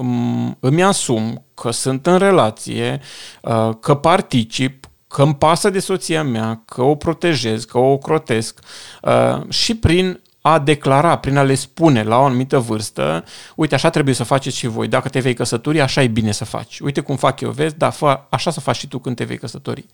îmi 0.59 0.83
asum 0.83 1.45
că 1.53 1.71
sunt 1.71 2.07
în 2.07 2.17
relație, 2.17 3.01
uh, 3.41 3.69
că 3.79 3.95
particip, 3.95 4.88
că 5.09 5.23
îmi 5.23 5.35
pasă 5.35 5.69
de 5.69 5.79
soția 5.79 6.23
mea, 6.23 6.61
că 6.65 6.81
o 6.81 6.95
protejez, 6.95 7.63
că 7.63 7.77
o 7.77 7.97
crotesc 7.97 8.59
uh, 9.01 9.49
și 9.49 9.75
prin 9.75 10.19
a 10.41 10.59
declara, 10.59 11.17
prin 11.17 11.37
a 11.37 11.43
le 11.43 11.55
spune 11.55 12.03
la 12.03 12.19
o 12.19 12.23
anumită 12.23 12.59
vârstă, 12.59 13.23
uite, 13.55 13.75
așa 13.75 13.89
trebuie 13.89 14.15
să 14.15 14.23
faceți 14.23 14.57
și 14.57 14.67
voi. 14.67 14.87
Dacă 14.87 15.09
te 15.09 15.19
vei 15.19 15.33
căsători, 15.33 15.81
așa 15.81 16.03
e 16.03 16.07
bine 16.07 16.31
să 16.31 16.45
faci. 16.45 16.79
Uite 16.79 17.01
cum 17.01 17.15
fac 17.15 17.41
eu, 17.41 17.49
vezi, 17.51 17.77
dar 17.77 17.91
fă, 17.91 18.19
așa 18.29 18.51
să 18.51 18.59
faci 18.59 18.77
și 18.77 18.87
tu 18.87 18.99
când 18.99 19.15
te 19.15 19.23
vei 19.23 19.37
căsători. 19.37 19.85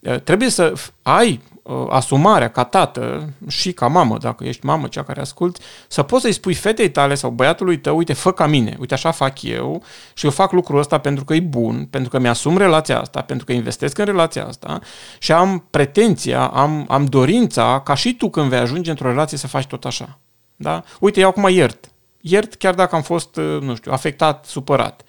Uh, 0.00 0.20
trebuie 0.20 0.48
să 0.50 0.72
ai 1.02 1.40
Uh, 1.53 1.53
asumarea 1.88 2.48
ca 2.48 2.64
tată 2.64 3.32
și 3.48 3.72
ca 3.72 3.86
mamă, 3.86 4.18
dacă 4.18 4.44
ești 4.44 4.66
mamă 4.66 4.86
cea 4.86 5.02
care 5.02 5.20
asculti, 5.20 5.60
să 5.88 6.02
poți 6.02 6.22
să-i 6.22 6.32
spui 6.32 6.54
fetei 6.54 6.90
tale 6.90 7.14
sau 7.14 7.30
băiatului 7.30 7.78
tău, 7.78 7.96
uite, 7.96 8.12
fă 8.12 8.32
ca 8.32 8.46
mine, 8.46 8.76
uite, 8.80 8.94
așa 8.94 9.10
fac 9.10 9.42
eu 9.42 9.82
și 10.14 10.24
eu 10.24 10.30
fac 10.30 10.52
lucrul 10.52 10.78
ăsta 10.78 10.98
pentru 10.98 11.24
că 11.24 11.34
e 11.34 11.40
bun, 11.40 11.86
pentru 11.90 12.10
că 12.10 12.18
mi-asum 12.18 12.56
relația 12.56 13.00
asta, 13.00 13.20
pentru 13.20 13.46
că 13.46 13.52
investesc 13.52 13.98
în 13.98 14.04
relația 14.04 14.46
asta 14.46 14.80
și 15.18 15.32
am 15.32 15.66
pretenția, 15.70 16.46
am, 16.46 16.84
am 16.88 17.04
dorința 17.04 17.80
ca 17.80 17.94
și 17.94 18.14
tu 18.14 18.30
când 18.30 18.48
vei 18.48 18.58
ajunge 18.58 18.90
într-o 18.90 19.08
relație 19.08 19.38
să 19.38 19.46
faci 19.46 19.66
tot 19.66 19.84
așa. 19.84 20.18
Da? 20.56 20.82
Uite, 21.00 21.20
eu 21.20 21.28
acum 21.28 21.48
iert. 21.48 21.88
Iert 22.20 22.54
chiar 22.54 22.74
dacă 22.74 22.94
am 22.94 23.02
fost, 23.02 23.36
uh, 23.36 23.58
nu 23.60 23.74
știu, 23.74 23.92
afectat, 23.92 24.44
supărat. 24.44 25.02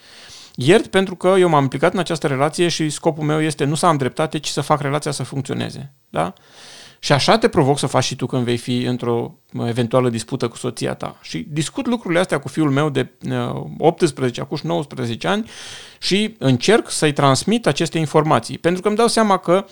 Iert 0.55 0.87
pentru 0.87 1.15
că 1.15 1.35
eu 1.39 1.49
m-am 1.49 1.61
implicat 1.61 1.93
în 1.93 1.99
această 1.99 2.27
relație 2.27 2.67
și 2.67 2.89
scopul 2.89 3.23
meu 3.23 3.41
este 3.41 3.63
nu 3.63 3.75
să 3.75 3.85
am 3.85 3.97
dreptate, 3.97 4.39
ci 4.39 4.47
să 4.47 4.61
fac 4.61 4.81
relația 4.81 5.11
să 5.11 5.23
funcționeze. 5.23 5.93
Da? 6.09 6.33
Și 6.99 7.11
așa 7.11 7.37
te 7.37 7.47
provoc 7.47 7.79
să 7.79 7.87
faci 7.87 8.03
și 8.03 8.15
tu 8.15 8.25
când 8.25 8.43
vei 8.43 8.57
fi 8.57 8.83
într-o 8.83 9.35
eventuală 9.65 10.09
dispută 10.09 10.47
cu 10.47 10.57
soția 10.57 10.93
ta. 10.93 11.17
Și 11.21 11.47
discut 11.49 11.87
lucrurile 11.87 12.19
astea 12.19 12.39
cu 12.39 12.47
fiul 12.47 12.69
meu 12.69 12.89
de 12.89 13.11
18, 13.77 14.41
acum 14.41 14.57
19 14.63 15.27
ani 15.27 15.49
și 15.99 16.35
încerc 16.39 16.89
să-i 16.89 17.13
transmit 17.13 17.67
aceste 17.67 17.97
informații. 17.97 18.57
Pentru 18.57 18.81
că 18.81 18.87
îmi 18.87 18.97
dau 18.97 19.07
seama 19.07 19.37
că 19.37 19.65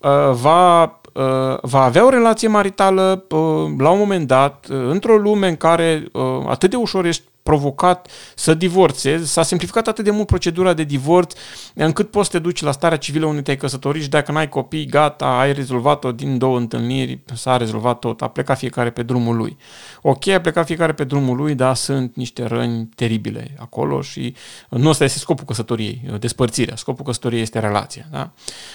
uh, 0.00 0.30
va, 0.32 0.82
uh, 0.82 1.58
va 1.62 1.82
avea 1.82 2.06
o 2.06 2.10
relație 2.10 2.48
maritală 2.48 3.24
uh, 3.28 3.38
la 3.78 3.90
un 3.90 3.98
moment 3.98 4.26
dat, 4.26 4.66
uh, 4.70 4.76
într-o 4.88 5.16
lume 5.16 5.48
în 5.48 5.56
care 5.56 6.04
uh, 6.12 6.22
atât 6.46 6.70
de 6.70 6.76
ușor 6.76 7.04
ești 7.04 7.24
provocat 7.44 8.08
să 8.34 8.54
divorțezi, 8.54 9.32
s-a 9.32 9.42
simplificat 9.42 9.88
atât 9.88 10.04
de 10.04 10.10
mult 10.10 10.26
procedura 10.26 10.72
de 10.72 10.84
divorț 10.84 11.34
încât 11.74 12.10
poți 12.10 12.30
să 12.30 12.36
te 12.36 12.42
duci 12.42 12.62
la 12.62 12.72
starea 12.72 12.98
civilă 12.98 13.26
unde 13.26 13.42
te-ai 13.42 13.56
căsătorit 13.56 14.02
și 14.02 14.08
dacă 14.08 14.32
n-ai 14.32 14.48
copii, 14.48 14.86
gata, 14.86 15.26
ai 15.26 15.52
rezolvat-o 15.52 16.12
din 16.12 16.38
două 16.38 16.58
întâlniri, 16.58 17.20
s-a 17.34 17.56
rezolvat 17.56 17.98
tot, 17.98 18.22
a 18.22 18.28
plecat 18.28 18.58
fiecare 18.58 18.90
pe 18.90 19.02
drumul 19.02 19.36
lui. 19.36 19.56
Ok, 20.02 20.26
a 20.26 20.40
plecat 20.40 20.66
fiecare 20.66 20.92
pe 20.92 21.04
drumul 21.04 21.36
lui, 21.36 21.54
dar 21.54 21.74
sunt 21.74 22.16
niște 22.16 22.44
răni 22.44 22.88
teribile 22.94 23.54
acolo 23.58 24.00
și 24.00 24.34
nu 24.68 24.88
ăsta 24.88 25.04
este 25.04 25.18
scopul 25.18 25.44
căsătoriei, 25.44 26.02
despărțirea. 26.18 26.76
Scopul 26.76 27.04
căsătoriei 27.04 27.42
este 27.42 27.58
relația. 27.58 28.06
Da? 28.10 28.30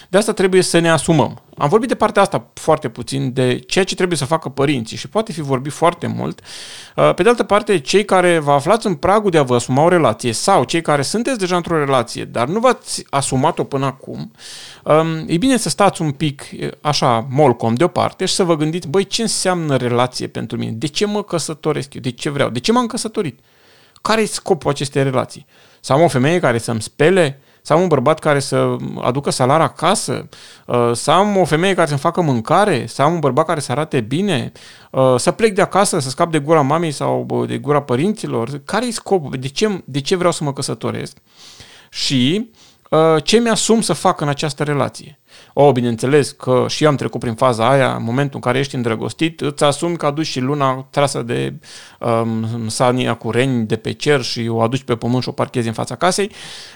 De 0.10 0.18
asta 0.18 0.34
trebuie 0.34 0.62
să 0.62 0.80
ne 0.80 0.90
asumăm. 0.90 1.42
Am 1.58 1.70
vorbit 1.70 1.88
de 1.88 1.96
partea 1.96 2.22
asta 2.22 2.50
foarte 2.54 2.90
puțin, 2.90 3.34
de 3.34 3.60
ceea 3.60 3.84
ce 3.84 3.96
trebuie 3.96 4.18
să 4.18 4.26
facă 4.26 4.50
părinții 4.50 4.98
și 4.98 5.08
poate 5.10 5.32
fi 5.32 5.42
vorbit 5.42 5.72
foarte 5.72 6.08
mult. 6.08 6.42
Pe 7.16 7.24
de 7.24 7.30
altă 7.30 7.44
parte, 7.44 7.80
cei 7.80 8.06
care 8.06 8.40
vă 8.40 8.52
aflați 8.60 8.88
în 8.88 8.96
pragul 8.96 9.32
de 9.32 9.38
a 9.38 9.44
vă 9.44 9.56
asuma 9.56 9.84
o 9.84 9.88
relație 9.88 10.32
sau 10.32 10.64
cei 10.64 10.82
care 10.82 11.02
sunteți 11.02 11.38
deja 11.38 11.56
într-o 11.56 11.78
relație, 11.78 12.26
dar 12.26 12.48
nu 12.48 12.60
v-ați 12.60 13.06
asumat-o 13.10 13.64
până 13.64 13.86
acum, 13.86 14.32
um, 14.84 15.26
e 15.28 15.38
bine 15.38 15.58
să 15.58 15.70
stați 15.70 16.02
un 16.02 16.12
pic 16.12 16.44
așa 16.82 17.28
molcom 17.30 17.74
deoparte 17.74 18.26
și 18.26 18.34
să 18.34 18.44
vă 18.44 18.56
gândiți, 18.56 18.88
băi, 18.88 19.06
ce 19.06 19.22
înseamnă 19.22 19.76
relație 19.76 20.28
pentru 20.28 20.58
mine? 20.58 20.72
De 20.72 20.88
ce 20.88 21.06
mă 21.06 21.24
căsătoresc 21.24 21.94
eu? 21.94 22.02
De 22.02 22.12
ce 22.12 22.30
vreau? 22.30 22.50
De 22.50 22.60
ce 22.60 22.72
m-am 22.72 22.88
căsătorit? 22.88 23.40
Care 24.02 24.22
e 24.22 24.26
scopul 24.26 24.70
acestei 24.72 25.04
relații? 25.04 25.46
Să 25.80 25.94
am 25.94 26.02
o 26.02 26.08
femeie 26.08 26.40
care 26.40 26.58
să-mi 26.58 26.82
spele, 26.82 27.42
să 27.62 27.74
am 27.74 27.82
un 27.82 27.88
bărbat 27.88 28.20
care 28.20 28.40
să 28.40 28.76
aducă 29.02 29.30
salar 29.30 29.62
acasă, 29.62 30.30
uh, 30.66 30.92
să 30.94 31.12
am 31.12 31.38
o 31.38 31.46
femeie 31.46 31.74
care 31.74 31.88
să-mi 31.88 32.00
facă 32.00 32.22
mâncare, 32.22 32.86
să 32.88 33.02
am 33.02 33.14
un 33.14 33.20
bărbat 33.20 33.46
care 33.46 33.60
să 33.60 33.72
arate 33.72 34.02
bine, 34.02 34.52
uh, 34.92 35.16
să 35.18 35.32
plec 35.32 35.54
de 35.54 35.62
acasă, 35.62 36.00
să 36.00 36.10
scap 36.10 36.32
de 36.32 36.40
gura 36.40 36.62
mamei 36.62 36.92
sau 36.92 37.46
de 37.48 37.58
gura 37.58 37.82
părinților. 37.82 38.62
Care 38.66 38.86
e 38.86 38.92
scopul? 38.92 39.40
De 39.40 39.48
ce, 39.48 39.82
de 39.86 40.02
ce 40.02 40.16
vreau 40.16 40.32
să 40.32 40.44
mă 40.44 40.54
căsătoresc? 40.54 41.18
Și 41.90 42.52
uh, 42.90 43.24
ce 43.24 43.40
mi-asum 43.40 43.82
să 43.82 43.94
fac 43.94 44.22
în 44.22 44.28
această 44.28 44.64
relație? 44.64 45.19
O, 45.54 45.72
bineînțeles 45.72 46.32
că 46.32 46.66
și 46.68 46.84
eu 46.84 46.90
am 46.90 46.96
trecut 46.96 47.20
prin 47.20 47.34
faza 47.34 47.70
aia, 47.70 47.96
în 47.96 48.04
momentul 48.04 48.36
în 48.36 48.42
care 48.42 48.60
ești 48.60 48.76
îndrăgostit, 48.76 49.42
îți 49.42 49.64
asumi 49.64 49.98
că 49.98 50.06
aduci 50.06 50.26
și 50.26 50.40
luna 50.40 50.88
trasă 50.90 51.22
de 51.22 51.54
um, 52.00 52.68
sania 52.68 53.14
cu 53.14 53.32
reni 53.32 53.66
de 53.66 53.76
pe 53.76 53.92
cer 53.92 54.22
și 54.22 54.48
o 54.48 54.62
aduci 54.62 54.84
pe 54.84 54.96
pământ 54.96 55.24
și 55.24 55.30
o 55.30 55.32
parchezi 55.32 55.68
în 55.68 55.74
fața 55.74 55.96
casei, 55.96 56.32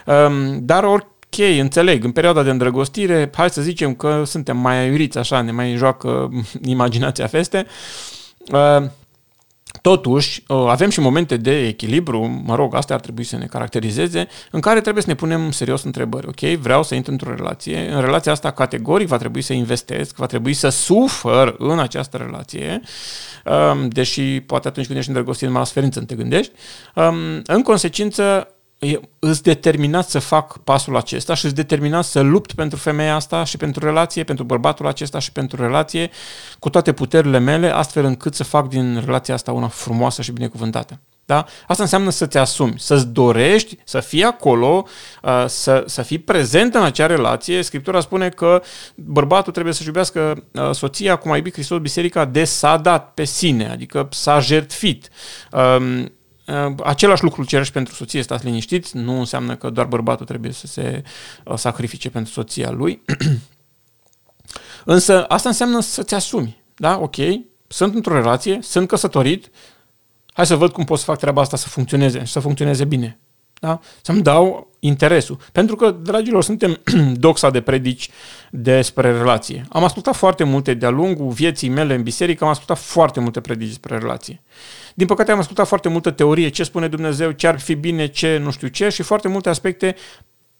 um, 0.06 0.66
dar 0.66 0.84
ori 0.84 1.08
ok, 1.40 1.60
înțeleg, 1.60 2.04
în 2.04 2.12
perioada 2.12 2.44
de 2.44 2.50
îndrăgostire, 2.50 3.30
hai 3.36 3.50
să 3.50 3.62
zicem 3.62 3.94
că 3.96 4.24
suntem 4.26 4.58
mai 4.58 4.78
aiuriți 4.78 5.18
așa, 5.18 5.42
ne 5.42 5.52
mai 5.52 5.76
joacă 5.76 6.30
imaginația 6.66 7.28
feste, 7.28 7.66
uh, 8.52 8.84
Totuși, 9.82 10.44
ă, 10.50 10.70
avem 10.70 10.90
și 10.90 11.00
momente 11.00 11.38
de 11.38 11.68
echilibru, 11.68 12.44
mă 12.46 12.56
rog, 12.56 12.76
astea 12.76 12.96
ar 12.96 13.02
trebui 13.02 13.24
să 13.24 13.38
ne 13.38 13.46
caracterizeze, 13.46 14.28
în 14.52 14.60
care 14.60 14.82
trebuie 14.82 15.04
să 15.04 15.10
ne 15.10 15.16
punem 15.16 15.52
serios 15.52 15.84
întrebări. 15.84 16.28
Ok, 16.28 16.40
vreau 16.40 16.84
să 16.84 16.96
intru 16.96 17.12
într-o 17.12 17.36
relație, 17.36 17.90
în 17.92 18.02
relația 18.02 18.32
asta 18.32 18.52
categoric 18.52 19.08
va 19.08 19.18
trebui 19.18 19.42
să 19.42 19.54
investesc, 19.54 20.16
va 20.16 20.26
trebui 20.26 20.54
să 20.54 20.70
sufăr 20.70 21.56
în 21.58 21.80
această 21.80 22.18
relație, 22.18 22.82
deși 23.88 24.42
poate 24.42 24.68
atunci 24.68 24.86
când 24.86 24.98
ești 24.98 25.10
îndrăgostit 25.10 25.48
în 25.48 25.54
mare 25.54 25.66
sferință 25.66 26.00
te 26.00 26.16
gândești. 26.16 26.52
În 27.46 27.62
consecință, 27.64 28.53
îți 29.20 29.44
determinat 29.44 30.10
să 30.10 30.20
fac 30.20 30.58
pasul 30.58 30.98
acesta 30.98 31.34
și 31.34 31.46
îți 31.46 31.56
determinat 31.56 32.04
să 32.04 32.20
lupt 32.20 32.54
pentru 32.54 32.78
femeia 32.78 33.16
asta 33.16 33.44
și 33.44 33.58
pentru 33.58 33.86
relație, 33.86 34.24
pentru 34.24 34.44
bărbatul 34.44 34.88
acesta 34.88 35.20
și 35.20 35.32
pentru 35.32 35.62
relație 35.62 36.10
cu 36.60 36.70
toate 36.70 36.94
puterile 36.94 37.40
mele, 37.40 37.70
astfel 37.70 38.06
încât 38.06 38.34
să 38.34 38.44
fac 38.44 38.68
din 38.68 39.02
relația 39.06 39.34
asta 39.34 39.52
una 39.52 39.68
frumoasă 39.68 40.22
și 40.22 40.32
binecuvântată. 40.32 41.00
Da? 41.26 41.46
Asta 41.68 41.84
înseamnă 41.84 42.10
să-ți 42.10 42.38
asumi, 42.38 42.74
să-ți 42.78 43.08
dorești, 43.08 43.78
să 43.84 44.00
fii 44.00 44.24
acolo, 44.24 44.86
uh, 45.22 45.46
să, 45.48 45.84
să 45.88 46.02
fii 46.02 46.18
prezent 46.18 46.76
în 46.76 46.84
acea 46.84 47.06
relație. 47.06 47.62
Scriptura 47.62 48.00
spune 48.00 48.30
că 48.30 48.62
bărbatul 48.96 49.52
trebuie 49.52 49.74
să-și 49.74 49.88
iubească 49.88 50.44
uh, 50.52 50.72
soția, 50.72 51.16
cum 51.16 51.32
a 51.32 51.36
iubit 51.36 51.54
Hristos 51.54 51.80
biserica, 51.80 52.26
de 52.26 52.44
s-a 52.44 52.78
dat 52.78 53.14
pe 53.14 53.24
sine, 53.24 53.70
adică 53.70 54.08
s-a 54.12 54.40
jertfit. 54.40 55.10
Um, 56.48 56.54
Uh, 56.56 56.76
același 56.84 57.24
lucru 57.24 57.44
cerești 57.44 57.74
pentru 57.74 57.94
soție, 57.94 58.22
stați 58.22 58.46
liniștiți, 58.46 58.98
nu 58.98 59.20
înseamnă 59.20 59.56
că 59.56 59.70
doar 59.70 59.86
bărbatul 59.86 60.26
trebuie 60.26 60.52
să 60.52 60.68
se 60.68 61.04
uh, 61.46 61.58
sacrifice 61.58 62.10
pentru 62.10 62.32
soția 62.32 62.72
lui. 62.72 63.02
Însă 64.86 65.26
asta 65.26 65.50
înseamnă 65.50 65.80
să-ți 65.80 66.14
asumi. 66.14 66.64
Da? 66.76 67.00
Ok, 67.00 67.16
sunt 67.68 67.96
într-o 67.96 68.14
relație, 68.14 68.60
sunt 68.62 68.88
căsătorit, 68.88 69.52
hai 70.34 70.46
să 70.46 70.56
văd 70.56 70.72
cum 70.72 70.84
pot 70.84 71.00
să 71.00 71.04
fac 71.04 71.18
treaba 71.18 71.42
asta 71.42 71.58
să 71.58 71.68
funcționeze 71.68 72.24
și 72.24 72.32
să 72.32 72.40
funcționeze 72.40 72.86
bine. 72.86 73.20
Da? 73.64 73.80
Să-mi 74.02 74.22
dau 74.22 74.72
interesul. 74.80 75.38
Pentru 75.52 75.76
că, 75.76 75.92
dragilor, 75.92 76.44
suntem 76.44 76.80
doxa 77.14 77.50
de 77.50 77.62
predici 77.62 78.10
despre 78.52 79.12
relație. 79.12 79.66
Am 79.70 79.84
ascultat 79.84 80.16
foarte 80.16 80.44
multe 80.44 80.74
de-a 80.74 80.90
lungul 80.90 81.30
vieții 81.30 81.70
mele 81.70 81.94
în 81.94 82.04
biserică, 82.04 82.44
am 82.44 82.50
ascultat 82.50 82.78
foarte 82.78 83.20
multe 83.20 83.42
predici 83.42 83.68
despre 83.68 83.98
relație. 83.98 84.42
Din 84.94 85.08
păcate 85.08 85.32
am 85.32 85.40
ascultat 85.40 85.68
foarte 85.68 85.90
multă 85.90 86.12
teorie, 86.12 86.50
ce 86.50 86.64
spune 86.64 86.88
Dumnezeu, 86.88 87.32
ce 87.32 87.48
ar 87.48 87.60
fi 87.60 87.76
bine, 87.76 88.08
ce 88.08 88.38
nu 88.38 88.52
știu 88.52 88.68
ce 88.68 88.90
și 88.90 89.02
foarte 89.02 89.28
multe 89.28 89.50
aspecte 89.50 89.96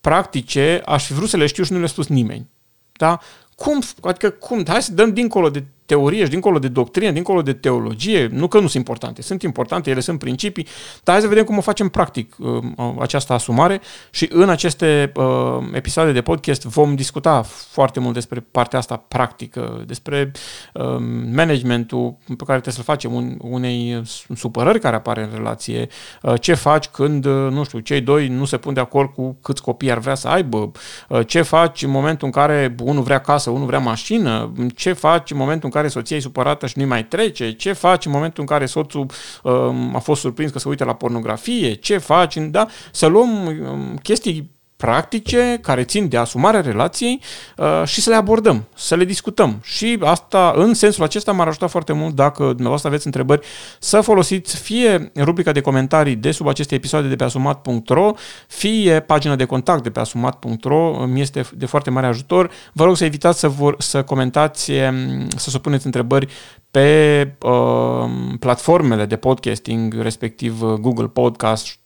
practice 0.00 0.82
aș 0.84 1.06
fi 1.06 1.12
vrut 1.12 1.28
să 1.28 1.36
le 1.36 1.46
știu 1.46 1.64
și 1.64 1.72
nu 1.72 1.78
le-a 1.78 1.88
spus 1.88 2.06
nimeni. 2.06 2.48
Da? 2.92 3.20
Cum, 3.54 3.82
adică 4.02 4.30
cum, 4.30 4.64
hai 4.68 4.82
să 4.82 4.92
dăm 4.92 5.12
dincolo 5.12 5.50
de 5.50 5.64
teorie 5.86 6.24
și 6.24 6.30
dincolo 6.30 6.58
de 6.58 6.68
doctrină, 6.68 7.10
dincolo 7.10 7.42
de 7.42 7.52
teologie, 7.52 8.28
nu 8.32 8.48
că 8.48 8.56
nu 8.56 8.66
sunt 8.66 8.74
importante, 8.74 9.22
sunt 9.22 9.42
importante, 9.42 9.90
ele 9.90 10.00
sunt 10.00 10.18
principii, 10.18 10.66
dar 11.02 11.14
hai 11.14 11.22
să 11.24 11.28
vedem 11.28 11.44
cum 11.44 11.56
o 11.56 11.60
facem 11.60 11.88
practic 11.88 12.34
uh, 12.38 12.62
această 12.98 13.32
asumare 13.32 13.80
și 14.10 14.28
în 14.32 14.48
aceste 14.48 15.12
uh, 15.16 15.24
episoade 15.72 16.12
de 16.12 16.22
podcast 16.22 16.64
vom 16.64 16.94
discuta 16.94 17.42
foarte 17.70 18.00
mult 18.00 18.14
despre 18.14 18.46
partea 18.50 18.78
asta 18.78 18.96
practică, 18.96 19.84
despre 19.86 20.32
uh, 20.72 20.84
managementul 21.32 22.16
pe 22.26 22.44
care 22.44 22.60
trebuie 22.60 22.74
să-l 22.74 22.82
facem 22.84 23.14
un, 23.14 23.36
unei 23.40 24.02
supărări 24.34 24.80
care 24.80 24.96
apare 24.96 25.22
în 25.22 25.30
relație, 25.34 25.88
uh, 26.22 26.40
ce 26.40 26.54
faci 26.54 26.86
când, 26.86 27.24
uh, 27.24 27.50
nu 27.50 27.64
știu, 27.64 27.78
cei 27.78 28.00
doi 28.00 28.28
nu 28.28 28.44
se 28.44 28.56
pun 28.56 28.74
de 28.74 28.80
acord 28.80 29.12
cu 29.12 29.36
câți 29.42 29.62
copii 29.62 29.90
ar 29.90 29.98
vrea 29.98 30.14
să 30.14 30.28
aibă, 30.28 30.72
uh, 31.08 31.26
ce 31.26 31.42
faci 31.42 31.82
în 31.82 31.90
momentul 31.90 32.26
în 32.26 32.32
care 32.32 32.74
unul 32.82 33.02
vrea 33.02 33.18
casă, 33.18 33.50
unul 33.50 33.66
vrea 33.66 33.78
mașină, 33.78 34.52
ce 34.74 34.92
faci 34.92 35.30
în 35.30 35.36
momentul 35.36 35.70
în 35.72 35.73
care 35.74 35.88
soția 35.88 36.16
e 36.16 36.20
supărată 36.20 36.66
și 36.66 36.78
nu 36.78 36.86
mai 36.86 37.04
trece, 37.04 37.52
ce 37.52 37.72
faci 37.72 38.06
în 38.06 38.12
momentul 38.12 38.40
în 38.40 38.48
care 38.48 38.66
soțul 38.66 39.06
um, 39.42 39.94
a 39.94 39.98
fost 39.98 40.20
surprins 40.20 40.50
că 40.50 40.58
se 40.58 40.68
uită 40.68 40.84
la 40.84 40.94
pornografie, 40.94 41.74
ce 41.74 41.98
faci, 41.98 42.36
da? 42.36 42.66
Să 42.92 43.06
luăm 43.06 43.46
um, 43.46 43.96
chestii 44.02 44.53
practice 44.84 45.58
care 45.62 45.84
țin 45.84 46.08
de 46.08 46.16
asumarea 46.16 46.60
relației 46.60 47.20
uh, 47.56 47.82
și 47.84 48.00
să 48.00 48.10
le 48.10 48.16
abordăm, 48.16 48.64
să 48.74 48.94
le 48.94 49.04
discutăm. 49.04 49.60
Și 49.62 49.98
asta, 50.00 50.52
în 50.56 50.74
sensul 50.74 51.04
acesta, 51.04 51.32
m-ar 51.32 51.46
ajuta 51.46 51.66
foarte 51.66 51.92
mult 51.92 52.14
dacă 52.14 52.44
dumneavoastră 52.44 52.88
aveți 52.88 53.06
întrebări 53.06 53.46
să 53.78 54.00
folosiți 54.00 54.56
fie 54.56 55.12
rubrica 55.16 55.52
de 55.52 55.60
comentarii 55.60 56.16
de 56.16 56.30
sub 56.30 56.48
aceste 56.48 56.74
episoade 56.74 57.08
de 57.08 57.16
pe 57.16 57.24
asumat.ro, 57.24 58.12
fie 58.48 59.00
pagina 59.00 59.36
de 59.36 59.44
contact 59.44 59.82
de 59.82 59.90
pe 59.90 60.00
asumat.ro, 60.00 61.06
mi 61.06 61.20
este 61.20 61.46
de 61.54 61.66
foarte 61.66 61.90
mare 61.90 62.06
ajutor. 62.06 62.50
Vă 62.72 62.84
rog 62.84 62.96
să 62.96 63.04
evitați 63.04 63.38
să, 63.38 63.48
vor, 63.48 63.74
să 63.78 64.02
comentați, 64.02 64.70
um, 64.70 65.28
să 65.36 65.50
supuneți 65.50 65.86
întrebări 65.86 66.28
pe 66.70 67.36
uh, 67.42 68.10
platformele 68.38 69.04
de 69.04 69.16
podcasting, 69.16 70.00
respectiv 70.02 70.62
uh, 70.62 70.72
Google 70.72 71.06
Podcast, 71.06 71.66
Uh, 71.66 71.83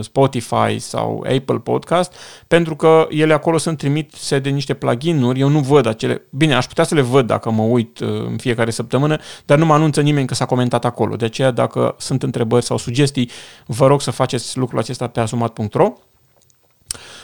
Spotify 0.00 0.78
sau 0.78 1.24
Apple 1.36 1.58
Podcast, 1.58 2.14
pentru 2.48 2.76
că 2.76 3.06
ele 3.10 3.32
acolo 3.32 3.58
sunt 3.58 3.78
trimise 3.78 4.38
de 4.38 4.48
niște 4.48 4.74
pluginuri, 4.74 5.40
eu 5.40 5.48
nu 5.48 5.58
văd 5.58 5.86
acele, 5.86 6.22
bine, 6.30 6.54
aș 6.54 6.66
putea 6.66 6.84
să 6.84 6.94
le 6.94 7.00
văd 7.00 7.26
dacă 7.26 7.50
mă 7.50 7.62
uit 7.62 7.98
uh, 7.98 8.08
în 8.08 8.36
fiecare 8.36 8.70
săptămână, 8.70 9.18
dar 9.44 9.58
nu 9.58 9.66
mă 9.66 9.74
anunță 9.74 10.00
nimeni 10.00 10.26
că 10.26 10.34
s-a 10.34 10.46
comentat 10.46 10.84
acolo. 10.84 11.16
De 11.16 11.24
aceea, 11.24 11.50
dacă 11.50 11.94
sunt 11.98 12.22
întrebări 12.22 12.64
sau 12.64 12.78
sugestii, 12.78 13.30
vă 13.66 13.86
rog 13.86 14.00
să 14.02 14.10
faceți 14.10 14.58
lucrul 14.58 14.78
acesta 14.78 15.06
pe 15.06 15.20
asumat.ro. 15.20 15.92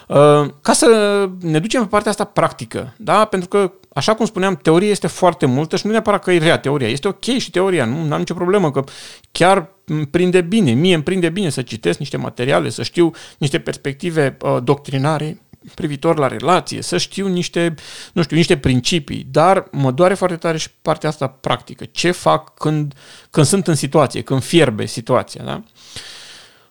Uh, 0.09 0.51
ca 0.61 0.73
să 0.73 1.29
ne 1.41 1.59
ducem 1.59 1.83
pe 1.83 1.89
partea 1.89 2.11
asta 2.11 2.25
practică, 2.25 2.95
da? 2.97 3.25
pentru 3.25 3.49
că, 3.49 3.73
așa 3.95 4.15
cum 4.15 4.27
spuneam, 4.27 4.57
teoria 4.57 4.91
este 4.91 5.07
foarte 5.07 5.47
multă 5.47 5.77
și 5.77 5.87
nu 5.87 5.93
neapărat 5.93 6.23
că 6.23 6.33
e 6.33 6.39
rea 6.39 6.59
teoria, 6.59 6.89
este 6.89 7.09
ok 7.09 7.25
și 7.25 7.51
teoria, 7.51 7.85
nu 7.85 8.13
am 8.13 8.19
nicio 8.19 8.35
problemă, 8.35 8.71
că 8.71 8.85
chiar 9.33 9.57
îmi 9.57 9.69
prinde 10.11 10.41
bine, 10.41 10.73
mie 10.73 10.95
îmi 10.95 11.03
prinde 11.03 11.29
bine 11.29 11.49
să 11.49 11.63
citesc 11.63 11.99
niște 11.99 12.17
materiale, 12.17 12.69
să 12.69 12.83
știu 12.83 13.11
niște 13.39 13.59
perspective 13.59 14.37
uh, 14.43 14.57
doctrinare 14.63 15.39
privitor 15.75 16.19
la 16.19 16.29
relație, 16.29 16.83
să 16.83 16.99
știu 16.99 17.27
niște, 17.27 17.75
nu 18.13 18.23
știu, 18.23 18.37
niște 18.37 18.57
principii, 18.57 19.27
dar 19.31 19.67
mă 19.71 19.91
doare 19.91 20.15
foarte 20.15 20.37
tare 20.37 20.57
și 20.57 20.69
partea 20.83 21.09
asta 21.09 21.27
practică. 21.27 21.85
Ce 21.85 22.11
fac 22.11 22.55
când, 22.55 22.95
când 23.31 23.47
sunt 23.47 23.67
în 23.67 23.75
situație, 23.75 24.23
când 24.23 24.43
fierbe 24.43 24.87
situația, 24.87 25.45
da? 25.45 25.63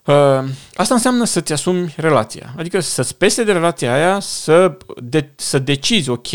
Uh, 0.04 0.44
asta 0.74 0.94
înseamnă 0.94 1.24
să-ți 1.24 1.52
asumi 1.52 1.94
relația. 1.96 2.54
Adică 2.56 2.80
să-ți 2.80 3.16
pese 3.16 3.44
de 3.44 3.52
relația 3.52 3.94
aia, 3.94 4.20
să, 4.20 4.76
de, 5.02 5.30
să 5.36 5.58
decizi, 5.58 6.08
ok, 6.08 6.30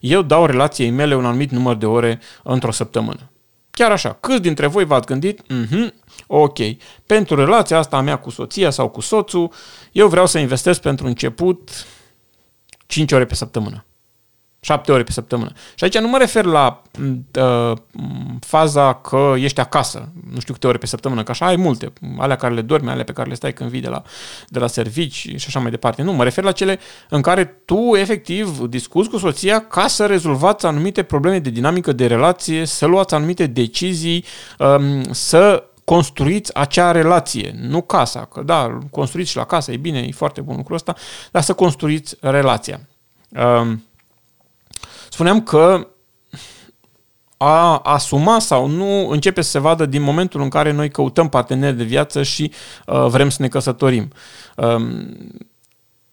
eu 0.00 0.22
dau 0.22 0.46
relației 0.46 0.90
mele 0.90 1.14
un 1.14 1.24
anumit 1.24 1.50
număr 1.50 1.76
de 1.76 1.86
ore 1.86 2.20
într-o 2.42 2.70
săptămână. 2.70 3.30
Chiar 3.70 3.90
așa. 3.90 4.16
Câți 4.20 4.42
dintre 4.42 4.66
voi 4.66 4.84
v-ați 4.84 5.06
gândit, 5.06 5.42
mm-hmm, 5.42 6.01
ok, 6.34 6.58
pentru 7.06 7.34
relația 7.34 7.78
asta 7.78 7.96
a 7.96 8.00
mea 8.00 8.16
cu 8.16 8.30
soția 8.30 8.70
sau 8.70 8.88
cu 8.88 9.00
soțul, 9.00 9.52
eu 9.92 10.08
vreau 10.08 10.26
să 10.26 10.38
investesc 10.38 10.80
pentru 10.80 11.06
început 11.06 11.86
5 12.86 13.12
ore 13.12 13.24
pe 13.24 13.34
săptămână. 13.34 13.84
7 14.60 14.92
ore 14.92 15.02
pe 15.02 15.12
săptămână. 15.12 15.52
Și 15.74 15.84
aici 15.84 15.98
nu 15.98 16.08
mă 16.08 16.18
refer 16.18 16.44
la 16.44 16.82
uh, 17.38 17.76
faza 18.40 18.94
că 18.94 19.34
ești 19.36 19.60
acasă, 19.60 20.08
nu 20.30 20.40
știu 20.40 20.52
câte 20.52 20.66
ore 20.66 20.78
pe 20.78 20.86
săptămână, 20.86 21.22
că 21.22 21.30
așa 21.30 21.46
ai 21.46 21.56
multe, 21.56 21.92
alea 22.18 22.36
care 22.36 22.54
le 22.54 22.60
dormi, 22.60 22.90
alea 22.90 23.04
pe 23.04 23.12
care 23.12 23.28
le 23.28 23.34
stai 23.34 23.52
când 23.52 23.70
vii 23.70 23.80
de 23.80 23.88
la, 23.88 24.02
de 24.48 24.58
la 24.58 24.66
servici 24.66 25.14
și 25.36 25.44
așa 25.46 25.60
mai 25.60 25.70
departe. 25.70 26.02
Nu, 26.02 26.12
mă 26.12 26.24
refer 26.24 26.44
la 26.44 26.52
cele 26.52 26.78
în 27.08 27.20
care 27.20 27.44
tu 27.44 27.90
efectiv 27.94 28.58
discuți 28.58 29.08
cu 29.08 29.18
soția 29.18 29.60
ca 29.60 29.86
să 29.86 30.06
rezolvați 30.06 30.66
anumite 30.66 31.02
probleme 31.02 31.38
de 31.38 31.50
dinamică 31.50 31.92
de 31.92 32.06
relație, 32.06 32.64
să 32.64 32.86
luați 32.86 33.14
anumite 33.14 33.46
decizii, 33.46 34.24
um, 34.58 35.02
să 35.12 35.66
construiți 35.92 36.54
acea 36.54 36.90
relație, 36.90 37.54
nu 37.60 37.82
casa, 37.82 38.24
că 38.24 38.42
da, 38.42 38.78
construiți 38.90 39.30
și 39.30 39.36
la 39.36 39.44
casă, 39.44 39.72
e 39.72 39.76
bine, 39.76 39.98
e 39.98 40.12
foarte 40.12 40.40
bun 40.40 40.56
lucrul 40.56 40.76
ăsta, 40.76 40.94
dar 41.30 41.42
să 41.42 41.52
construiți 41.52 42.16
relația. 42.20 42.80
Um, 43.28 43.84
spuneam 45.10 45.42
că 45.42 45.88
a 47.36 47.76
asuma 47.76 48.38
sau 48.38 48.66
nu 48.66 49.08
începe 49.08 49.40
să 49.40 49.50
se 49.50 49.58
vadă 49.58 49.86
din 49.86 50.02
momentul 50.02 50.40
în 50.40 50.48
care 50.48 50.70
noi 50.70 50.90
căutăm 50.90 51.28
parteneri 51.28 51.76
de 51.76 51.84
viață 51.84 52.22
și 52.22 52.52
uh, 52.86 53.06
vrem 53.06 53.28
să 53.28 53.42
ne 53.42 53.48
căsătorim. 53.48 54.12
Um, 54.56 55.16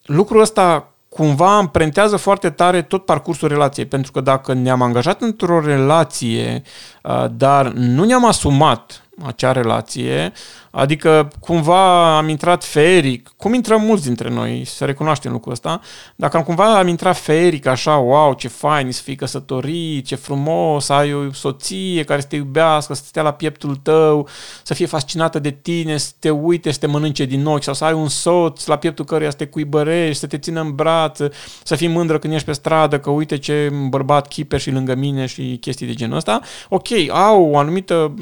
lucrul 0.02 0.40
ăsta 0.40 0.92
cumva 1.08 1.56
amprentează 1.56 2.16
foarte 2.16 2.50
tare 2.50 2.82
tot 2.82 3.04
parcursul 3.04 3.48
relației, 3.48 3.86
pentru 3.86 4.12
că 4.12 4.20
dacă 4.20 4.52
ne-am 4.52 4.82
angajat 4.82 5.22
într-o 5.22 5.60
relație, 5.60 6.62
uh, 7.02 7.24
dar 7.30 7.72
nu 7.72 8.04
ne-am 8.04 8.24
asumat 8.24 9.04
acea 9.26 9.52
relație, 9.52 10.32
adică 10.70 11.28
cumva 11.40 12.16
am 12.16 12.28
intrat 12.28 12.64
feric, 12.64 13.32
cum 13.36 13.54
intrăm 13.54 13.80
mulți 13.80 14.04
dintre 14.04 14.30
noi, 14.30 14.64
să 14.64 14.84
recunoaștem 14.84 15.32
lucrul 15.32 15.52
ăsta, 15.52 15.80
dacă 16.16 16.36
am 16.36 16.42
cumva 16.42 16.78
am 16.78 16.88
intrat 16.88 17.16
feric, 17.16 17.66
așa, 17.66 17.96
wow, 17.96 18.32
ce 18.32 18.48
fain 18.48 18.92
să 18.92 19.02
fii 19.02 19.16
căsătorit, 19.16 20.06
ce 20.06 20.14
frumos, 20.14 20.84
să 20.84 20.92
ai 20.92 21.14
o 21.14 21.32
soție 21.32 22.04
care 22.04 22.20
să 22.20 22.26
te 22.26 22.36
iubească, 22.36 22.94
să 22.94 23.02
stea 23.04 23.22
la 23.22 23.32
pieptul 23.32 23.76
tău, 23.76 24.28
să 24.62 24.74
fie 24.74 24.86
fascinată 24.86 25.38
de 25.38 25.50
tine, 25.50 25.96
să 25.96 26.10
te 26.18 26.30
uite, 26.30 26.70
să 26.70 26.78
te 26.78 26.86
mănânce 26.86 27.24
din 27.24 27.46
ochi, 27.46 27.62
sau 27.62 27.74
să 27.74 27.84
ai 27.84 27.92
un 27.92 28.08
soț 28.08 28.66
la 28.66 28.76
pieptul 28.76 29.04
căruia 29.04 29.30
să 29.30 29.36
te 29.36 29.46
cuibărești, 29.46 30.18
să 30.18 30.26
te 30.26 30.38
țină 30.38 30.60
în 30.60 30.74
braț, 30.74 31.18
să 31.62 31.74
fii 31.74 31.88
mândră 31.88 32.18
când 32.18 32.32
ești 32.32 32.46
pe 32.46 32.52
stradă, 32.52 32.98
că 32.98 33.10
uite 33.10 33.38
ce 33.38 33.72
bărbat 33.88 34.28
chiper 34.28 34.60
și 34.60 34.70
lângă 34.70 34.94
mine 34.94 35.26
și 35.26 35.56
chestii 35.60 35.86
de 35.86 35.94
genul 35.94 36.16
ăsta, 36.16 36.40
ok, 36.68 36.88
au 37.08 37.50
o 37.50 37.58
anumită, 37.58 38.14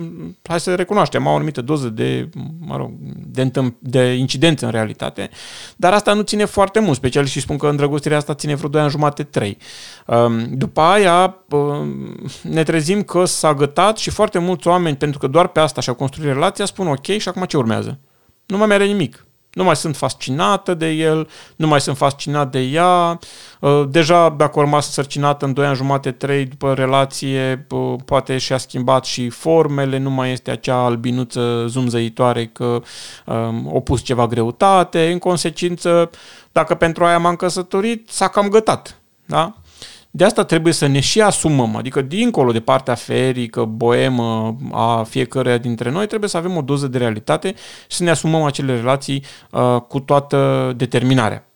hai 0.43 0.61
să 0.61 0.75
recunoaștem, 0.75 1.27
au 1.27 1.33
o 1.33 1.37
anumită 1.37 1.63
doză 1.63 1.89
de, 1.89 2.29
mă 2.59 2.77
rog, 2.77 2.91
de, 3.27 3.51
de 3.79 4.13
incidență 4.13 4.65
în 4.65 4.71
realitate, 4.71 5.31
dar 5.77 5.93
asta 5.93 6.13
nu 6.13 6.23
ține 6.23 6.45
foarte 6.45 6.81
mult, 6.81 6.97
special 6.97 7.25
și 7.25 7.41
spun 7.41 7.57
că 7.57 7.69
îndrăgostirea 7.69 8.17
asta 8.17 8.35
ține 8.35 8.55
vreo 8.55 8.69
2 8.69 8.81
ani 8.81 8.91
jumate, 8.91 9.23
3. 9.23 9.57
Um, 10.07 10.55
după 10.55 10.81
aia 10.81 11.45
um, 11.51 12.17
ne 12.43 12.63
trezim 12.63 13.03
că 13.03 13.25
s-a 13.25 13.55
gătat 13.55 13.97
și 13.97 14.11
foarte 14.11 14.39
mulți 14.39 14.69
oameni, 14.69 14.97
pentru 14.97 15.19
că 15.19 15.27
doar 15.27 15.49
pe 15.49 15.61
asta 15.61 15.81
și-au 15.81 15.95
construit 15.95 16.33
relația, 16.33 16.65
spun 16.65 16.87
ok, 16.87 17.07
și 17.07 17.29
acum 17.29 17.45
ce 17.45 17.57
urmează? 17.57 17.99
Nu 18.47 18.57
mai 18.57 18.75
are 18.75 18.87
nimic. 18.87 19.28
Nu 19.53 19.65
mai 19.65 19.77
sunt 19.77 19.97
fascinată 19.97 20.75
de 20.75 20.91
el, 20.91 21.29
nu 21.57 21.67
mai 21.67 21.81
sunt 21.81 21.97
fascinat 21.97 22.51
de 22.51 22.61
ea. 22.61 23.19
Uh, 23.61 23.85
deja 23.89 24.29
dacă 24.29 24.59
urma 24.59 24.81
să 24.81 24.91
sărcinată 24.91 25.45
în 25.45 25.53
2 25.53 25.67
ani 25.67 25.77
jumate, 25.77 26.13
3 26.13 26.45
după 26.45 26.75
relație, 26.75 27.67
uh, 27.71 27.95
poate 28.05 28.39
și-a 28.39 28.59
schimbat 28.59 29.05
și 29.05 29.29
formele, 29.29 29.99
nu 29.99 30.11
mai 30.11 30.33
este 30.33 30.51
acea 30.51 30.85
albinuță 30.85 31.65
zumzăitoare 31.67 32.47
că 32.47 32.83
um, 33.25 33.71
o 33.73 33.81
pus 33.81 34.03
ceva 34.03 34.27
greutate. 34.27 35.11
În 35.13 35.19
consecință, 35.19 36.11
dacă 36.53 36.75
pentru 36.75 37.05
aia 37.05 37.19
m-am 37.19 37.37
căsătorit, 37.37 38.09
s-a 38.09 38.29
cam 38.29 38.49
gătat. 38.49 39.01
Da? 39.27 39.55
De 40.11 40.25
asta 40.25 40.45
trebuie 40.45 40.73
să 40.73 40.87
ne 40.87 41.01
și 41.01 41.21
asumăm, 41.21 41.77
adică 41.77 42.03
dincolo 42.03 42.53
de 42.53 42.61
partea 42.61 42.95
ferică, 42.95 43.65
boemă 43.65 44.57
a 44.73 45.03
fiecăruia 45.03 45.59
dintre 45.59 45.91
noi, 45.91 46.07
trebuie 46.07 46.29
să 46.29 46.37
avem 46.37 46.57
o 46.57 46.63
doză 46.63 46.89
de 46.89 46.99
realitate 46.99 47.55
și 47.89 47.97
să 47.97 48.03
ne 48.03 48.11
asumăm 48.11 48.43
acele 48.43 48.77
relații 48.77 49.25
uh, 49.51 49.77
cu 49.89 50.01
toată 50.01 50.73
determinarea. 50.77 51.48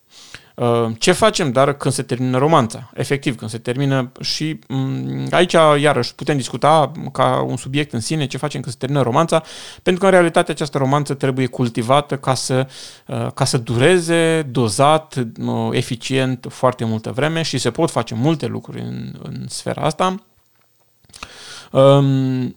Uh, 0.55 0.91
ce 0.97 1.11
facem, 1.11 1.51
dar 1.51 1.73
când 1.73 1.93
se 1.93 2.01
termină 2.01 2.37
romanța? 2.37 2.89
Efectiv, 2.93 3.35
când 3.35 3.51
se 3.51 3.57
termină 3.57 4.11
și 4.19 4.59
mm, 4.67 5.27
aici, 5.31 5.55
iarăși, 5.79 6.15
putem 6.15 6.37
discuta 6.37 6.91
ca 7.11 7.41
un 7.47 7.57
subiect 7.57 7.93
în 7.93 7.99
sine 7.99 8.27
ce 8.27 8.37
facem 8.37 8.61
când 8.61 8.73
se 8.73 8.79
termină 8.79 9.01
romanța, 9.01 9.43
pentru 9.83 10.01
că, 10.01 10.07
în 10.07 10.13
realitate, 10.13 10.51
această 10.51 10.77
romanță 10.77 11.13
trebuie 11.13 11.45
cultivată 11.45 12.17
ca 12.17 12.33
să, 12.33 12.67
uh, 13.07 13.27
ca 13.33 13.45
să 13.45 13.57
dureze 13.57 14.41
dozat, 14.41 15.15
uh, 15.15 15.69
eficient, 15.71 16.45
foarte 16.49 16.85
multă 16.85 17.11
vreme 17.11 17.41
și 17.41 17.57
se 17.57 17.71
pot 17.71 17.91
face 17.91 18.15
multe 18.15 18.45
lucruri 18.45 18.79
în, 18.79 19.13
în 19.23 19.45
sfera 19.47 19.81
asta. 19.81 20.15
Um, 21.71 22.55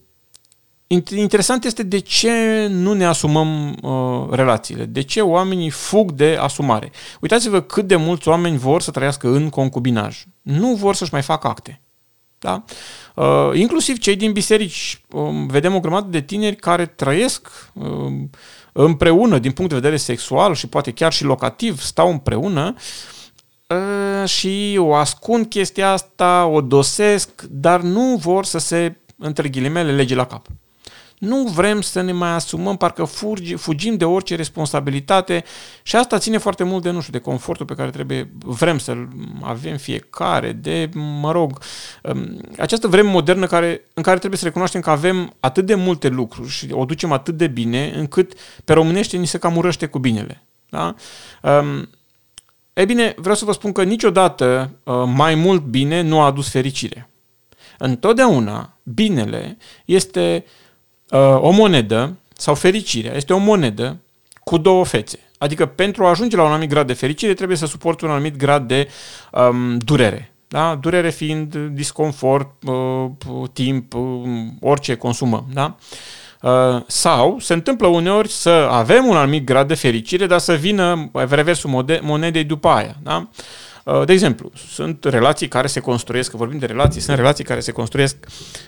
Interesant 1.16 1.64
este 1.64 1.82
de 1.82 1.98
ce 1.98 2.66
nu 2.66 2.92
ne 2.92 3.04
asumăm 3.04 3.76
uh, 3.82 4.28
relațiile, 4.30 4.84
de 4.84 5.00
ce 5.00 5.20
oamenii 5.20 5.70
fug 5.70 6.12
de 6.12 6.36
asumare. 6.40 6.90
Uitați-vă 7.20 7.60
cât 7.60 7.86
de 7.86 7.96
mulți 7.96 8.28
oameni 8.28 8.58
vor 8.58 8.82
să 8.82 8.90
trăiască 8.90 9.28
în 9.28 9.48
concubinaj. 9.48 10.24
Nu 10.42 10.74
vor 10.74 10.94
să-și 10.94 11.12
mai 11.12 11.22
facă 11.22 11.46
acte. 11.46 11.80
Da? 12.38 12.64
Uh, 13.14 13.50
inclusiv 13.54 13.98
cei 13.98 14.16
din 14.16 14.32
biserici. 14.32 15.00
Uh, 15.10 15.44
vedem 15.46 15.74
o 15.74 15.80
grămadă 15.80 16.08
de 16.08 16.20
tineri 16.20 16.56
care 16.56 16.86
trăiesc 16.86 17.48
uh, 17.72 18.12
împreună 18.72 19.38
din 19.38 19.52
punct 19.52 19.70
de 19.70 19.76
vedere 19.76 19.96
sexual 19.96 20.54
și 20.54 20.66
poate 20.66 20.92
chiar 20.92 21.12
și 21.12 21.24
locativ, 21.24 21.80
stau 21.80 22.10
împreună 22.10 22.74
uh, 23.68 24.28
și 24.28 24.76
o 24.78 24.94
ascund 24.94 25.46
chestia 25.46 25.92
asta, 25.92 26.46
o 26.46 26.60
dosesc, 26.60 27.42
dar 27.42 27.80
nu 27.80 28.16
vor 28.16 28.44
să 28.44 28.58
se, 28.58 28.96
între 29.18 29.48
ghilimele, 29.48 29.92
lege 29.92 30.14
la 30.14 30.26
cap. 30.26 30.46
Nu 31.18 31.42
vrem 31.42 31.80
să 31.80 32.00
ne 32.00 32.12
mai 32.12 32.30
asumăm, 32.30 32.76
parcă 32.76 33.04
fugi, 33.04 33.54
fugim 33.54 33.96
de 33.96 34.04
orice 34.04 34.34
responsabilitate 34.34 35.44
și 35.82 35.96
asta 35.96 36.18
ține 36.18 36.38
foarte 36.38 36.64
mult 36.64 36.82
de, 36.82 36.90
nu 36.90 37.00
știu, 37.00 37.12
de 37.12 37.18
confortul 37.18 37.66
pe 37.66 37.74
care 37.74 37.90
trebuie, 37.90 38.30
vrem 38.38 38.78
să-l 38.78 39.08
avem 39.42 39.76
fiecare, 39.76 40.52
de, 40.52 40.90
mă 40.94 41.32
rog, 41.32 41.58
um, 42.02 42.40
această 42.58 42.88
vreme 42.88 43.10
modernă 43.10 43.46
care, 43.46 43.82
în 43.94 44.02
care 44.02 44.18
trebuie 44.18 44.38
să 44.38 44.44
recunoaștem 44.44 44.80
că 44.80 44.90
avem 44.90 45.34
atât 45.40 45.66
de 45.66 45.74
multe 45.74 46.08
lucruri 46.08 46.48
și 46.48 46.68
o 46.70 46.84
ducem 46.84 47.12
atât 47.12 47.36
de 47.36 47.46
bine, 47.46 47.92
încât 47.94 48.32
pe 48.64 48.72
românește 48.72 49.16
ni 49.16 49.26
se 49.26 49.38
cam 49.38 49.56
urăște 49.56 49.86
cu 49.86 49.98
binele. 49.98 50.42
Da? 50.68 50.94
Um, 51.42 51.88
e 52.72 52.84
bine, 52.84 53.14
vreau 53.16 53.34
să 53.34 53.44
vă 53.44 53.52
spun 53.52 53.72
că 53.72 53.82
niciodată 53.82 54.70
uh, 54.84 54.94
mai 55.14 55.34
mult 55.34 55.62
bine 55.62 56.00
nu 56.00 56.20
a 56.20 56.26
adus 56.26 56.50
fericire. 56.50 57.10
Întotdeauna 57.78 58.78
binele 58.82 59.56
este 59.84 60.44
Uh, 60.44 60.64
o 61.40 61.50
monedă 61.50 62.16
sau 62.36 62.54
fericirea 62.54 63.14
este 63.14 63.32
o 63.32 63.38
monedă 63.38 63.96
cu 64.44 64.58
două 64.58 64.84
fețe. 64.84 65.18
Adică 65.38 65.66
pentru 65.66 66.04
a 66.04 66.08
ajunge 66.08 66.36
la 66.36 66.42
un 66.42 66.50
anumit 66.50 66.68
grad 66.68 66.86
de 66.86 66.92
fericire 66.92 67.34
trebuie 67.34 67.56
să 67.56 67.66
suporți 67.66 68.04
un 68.04 68.10
anumit 68.10 68.36
grad 68.36 68.68
de 68.68 68.88
um, 69.32 69.78
durere. 69.78 70.32
Da? 70.48 70.78
Durere 70.80 71.10
fiind 71.10 71.56
disconfort, 71.56 72.62
uh, 72.66 73.10
timp, 73.52 73.94
uh, 73.94 74.02
orice 74.60 74.94
consumăm. 74.94 75.46
Da? 75.52 75.76
Uh, 76.42 76.82
sau 76.86 77.38
se 77.38 77.52
întâmplă 77.52 77.86
uneori 77.86 78.28
să 78.28 78.68
avem 78.70 79.06
un 79.06 79.16
anumit 79.16 79.44
grad 79.44 79.68
de 79.68 79.74
fericire, 79.74 80.26
dar 80.26 80.38
să 80.38 80.54
vină 80.54 81.10
reversul 81.28 81.84
monedei 82.02 82.44
după 82.44 82.68
aia. 82.68 82.96
Da? 83.02 83.16
Uh, 83.16 83.26
Uh, 83.26 83.65
de 84.04 84.12
exemplu, 84.12 84.50
sunt 84.68 85.04
relații 85.04 85.48
care 85.48 85.66
se 85.66 85.80
construiesc, 85.80 86.30
că 86.30 86.36
vorbim 86.36 86.58
de 86.58 86.66
relații, 86.66 87.00
sunt 87.00 87.16
relații 87.16 87.44
care 87.44 87.60
se 87.60 87.72
construiesc 87.72 88.16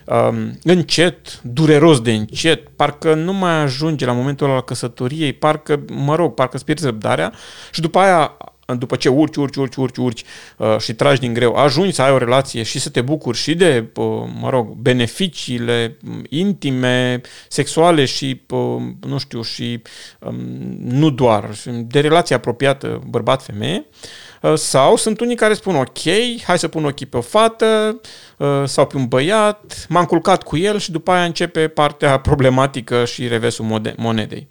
um, 0.05 0.59
încet, 0.63 1.41
dureros 1.43 2.01
de 2.01 2.13
încet, 2.13 2.69
parcă 2.69 3.15
nu 3.15 3.33
mai 3.33 3.63
ajunge 3.63 4.07
la 4.07 4.13
momentul 4.13 4.51
al 4.51 4.63
căsătoriei, 4.63 5.33
parcă, 5.33 5.85
mă 5.93 6.15
rog, 6.15 6.35
parcă 6.35 6.57
îți 6.57 6.65
pierzi 6.65 6.85
răbdarea 6.85 7.33
și 7.73 7.81
după 7.81 7.99
aia 7.99 8.37
după 8.79 8.97
ce 8.97 9.09
urci, 9.09 9.37
urci, 9.37 9.57
urci, 9.57 9.77
urci, 9.77 9.97
urci 9.97 10.25
uh, 10.57 10.79
și 10.79 10.95
tragi 10.95 11.21
din 11.21 11.35
greu, 11.35 11.55
ajungi 11.55 11.95
să 11.95 12.03
ai 12.03 12.11
o 12.11 12.19
relație 12.19 12.63
și 12.63 12.79
să 12.79 12.91
te 12.91 13.01
bucuri 13.01 13.39
și 13.39 13.55
de, 13.55 13.89
uh, 13.95 14.05
mă 14.41 14.51
rog, 14.51 14.69
beneficiile 14.69 15.97
intime, 16.29 17.21
sexuale 17.49 18.05
și, 18.05 18.41
uh, 18.49 18.83
nu 19.07 19.19
știu, 19.19 19.43
și 19.43 19.83
um, 20.19 20.35
nu 20.79 21.11
doar, 21.11 21.51
de 21.67 22.01
relație 22.01 22.35
apropiată 22.35 23.03
bărbat-femeie, 23.07 23.87
uh, 23.87 23.97
Uh, 23.97 24.28
sau 24.55 24.97
sunt 24.97 25.21
unii 25.21 25.37
care 25.37 25.55
spun 25.55 25.77
ok, 25.77 25.99
hai 26.45 26.59
să 26.59 26.69
pun 26.69 26.85
ochii 26.85 27.07
pe 27.07 27.17
o 27.17 27.21
fată 27.21 28.01
uh, 28.37 28.63
sau 28.65 28.87
pe 28.87 28.97
un 28.97 29.07
băiat, 29.07 29.87
m-am 29.89 30.05
culcat 30.05 30.43
cu 30.43 30.57
el 30.57 30.79
și 30.79 30.91
după 30.91 31.11
aia 31.11 31.25
începe 31.25 31.69
partea 31.69 32.19
problematică 32.29 33.05
și 33.05 33.29
reversul 33.29 33.95
monedei. 33.97 34.49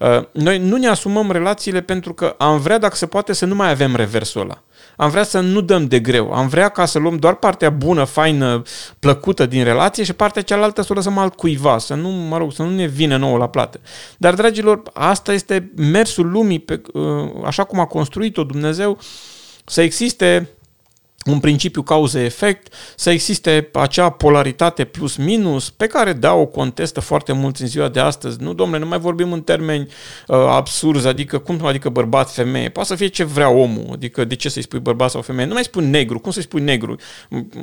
Uh, 0.00 0.24
noi 0.32 0.58
nu 0.58 0.76
ne 0.76 0.88
asumăm 0.88 1.30
relațiile 1.30 1.80
pentru 1.80 2.14
că 2.14 2.34
am 2.38 2.60
vrea, 2.60 2.78
dacă 2.78 2.96
se 2.96 3.06
poate, 3.06 3.32
să 3.32 3.44
nu 3.44 3.54
mai 3.54 3.70
avem 3.70 3.96
reversul 3.96 4.40
ăla. 4.40 4.62
Am 4.96 5.10
vrea 5.10 5.22
să 5.22 5.40
nu 5.40 5.60
dăm 5.60 5.86
de 5.86 6.00
greu. 6.00 6.32
Am 6.32 6.48
vrea 6.48 6.68
ca 6.68 6.84
să 6.84 6.98
luăm 6.98 7.16
doar 7.16 7.34
partea 7.34 7.70
bună, 7.70 8.04
faină, 8.04 8.62
plăcută 8.98 9.46
din 9.46 9.64
relație 9.64 10.04
și 10.04 10.12
partea 10.12 10.42
cealaltă 10.42 10.82
să 10.82 10.88
o 10.90 10.94
lăsăm 10.94 11.18
altcuiva, 11.18 11.78
să 11.78 11.94
nu, 11.94 12.08
mă 12.08 12.38
rog, 12.38 12.52
să 12.52 12.62
nu 12.62 12.70
ne 12.70 12.86
vină 12.86 13.16
nouă 13.16 13.38
la 13.38 13.48
plată. 13.48 13.80
Dar, 14.16 14.34
dragilor, 14.34 14.82
asta 14.92 15.32
este 15.32 15.72
mersul 15.76 16.30
lumii, 16.30 16.58
pe, 16.58 16.82
așa 17.44 17.64
cum 17.64 17.80
a 17.80 17.86
construit-o 17.86 18.44
Dumnezeu, 18.44 18.98
să 19.64 19.82
existe 19.82 20.48
un 21.24 21.40
principiu 21.40 21.82
cauză-efect, 21.82 22.74
să 22.96 23.10
existe 23.10 23.68
acea 23.72 24.10
polaritate 24.10 24.84
plus-minus 24.84 25.70
pe 25.70 25.86
care, 25.86 26.12
da, 26.12 26.32
o 26.32 26.46
contestă 26.46 27.00
foarte 27.00 27.32
mult 27.32 27.56
în 27.56 27.66
ziua 27.66 27.88
de 27.88 28.00
astăzi. 28.00 28.42
Nu, 28.42 28.54
domnule, 28.54 28.80
nu 28.80 28.88
mai 28.88 28.98
vorbim 28.98 29.32
în 29.32 29.42
termeni 29.42 29.88
uh, 30.26 30.36
absurzi, 30.36 31.06
adică 31.06 31.38
cum 31.38 31.64
adică 31.64 31.88
bărbat-femeie? 31.88 32.68
Poate 32.68 32.88
să 32.88 32.94
fie 32.94 33.06
ce 33.06 33.24
vrea 33.24 33.48
omul, 33.48 33.88
adică 33.92 34.24
de 34.24 34.34
ce 34.34 34.48
să-i 34.48 34.62
spui 34.62 34.78
bărbat 34.78 35.10
sau 35.10 35.22
femeie? 35.22 35.46
Nu 35.46 35.54
mai 35.54 35.64
spui 35.64 35.84
negru, 35.86 36.18
cum 36.18 36.30
să-i 36.30 36.42
spui 36.42 36.60
negru? 36.60 36.96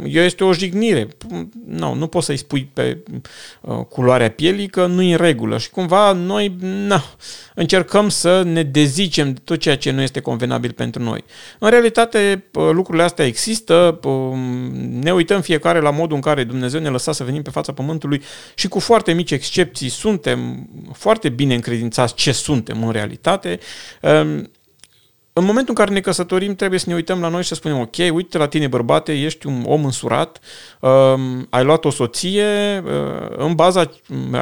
Eu 0.07 0.23
este 0.23 0.43
o 0.43 0.53
jignire. 0.53 1.07
Nu, 1.65 1.93
nu 1.93 2.07
poți 2.07 2.25
să-i 2.25 2.37
spui 2.37 2.69
pe 2.73 3.03
uh, 3.61 3.85
culoarea 3.89 4.29
pielii 4.29 4.67
că 4.67 4.85
nu 4.85 5.01
e 5.01 5.11
în 5.11 5.17
regulă 5.17 5.57
și 5.57 5.69
cumva 5.69 6.11
noi, 6.11 6.55
na, 6.59 7.03
încercăm 7.55 8.09
să 8.09 8.43
ne 8.43 8.63
dezicem 8.63 9.33
de 9.33 9.39
tot 9.43 9.59
ceea 9.59 9.77
ce 9.77 9.91
nu 9.91 10.01
este 10.01 10.19
convenabil 10.19 10.71
pentru 10.71 11.03
noi. 11.03 11.23
În 11.59 11.69
realitate, 11.69 12.43
uh, 12.53 12.69
lucrurile 12.71 13.03
astea 13.03 13.25
există 13.25 13.50
există, 13.51 13.99
ne 15.01 15.13
uităm 15.13 15.41
fiecare 15.41 15.79
la 15.79 15.89
modul 15.89 16.15
în 16.15 16.21
care 16.21 16.43
Dumnezeu 16.43 16.79
ne 16.79 16.89
lăsa 16.89 17.11
să 17.11 17.23
venim 17.23 17.41
pe 17.41 17.49
fața 17.49 17.73
Pământului 17.73 18.21
și 18.55 18.67
cu 18.67 18.79
foarte 18.79 19.13
mici 19.13 19.31
excepții 19.31 19.89
suntem 19.89 20.69
foarte 20.93 21.29
bine 21.29 21.53
încredințați 21.53 22.13
ce 22.13 22.31
suntem 22.31 22.83
în 22.83 22.91
realitate. 22.91 23.59
În 25.33 25.43
momentul 25.43 25.73
în 25.77 25.83
care 25.83 25.93
ne 25.93 25.99
căsătorim, 25.99 26.55
trebuie 26.55 26.79
să 26.79 26.85
ne 26.87 26.95
uităm 26.95 27.21
la 27.21 27.27
noi 27.27 27.41
și 27.41 27.47
să 27.47 27.55
spunem, 27.55 27.79
ok, 27.79 27.95
uite 28.13 28.37
la 28.37 28.47
tine 28.47 28.67
bărbate, 28.67 29.13
ești 29.13 29.47
un 29.47 29.63
om 29.65 29.85
însurat, 29.85 30.39
um, 30.79 31.47
ai 31.49 31.63
luat 31.63 31.85
o 31.85 31.89
soție, 31.89 32.45
uh, 32.85 33.37
în 33.37 33.55
baza 33.55 33.91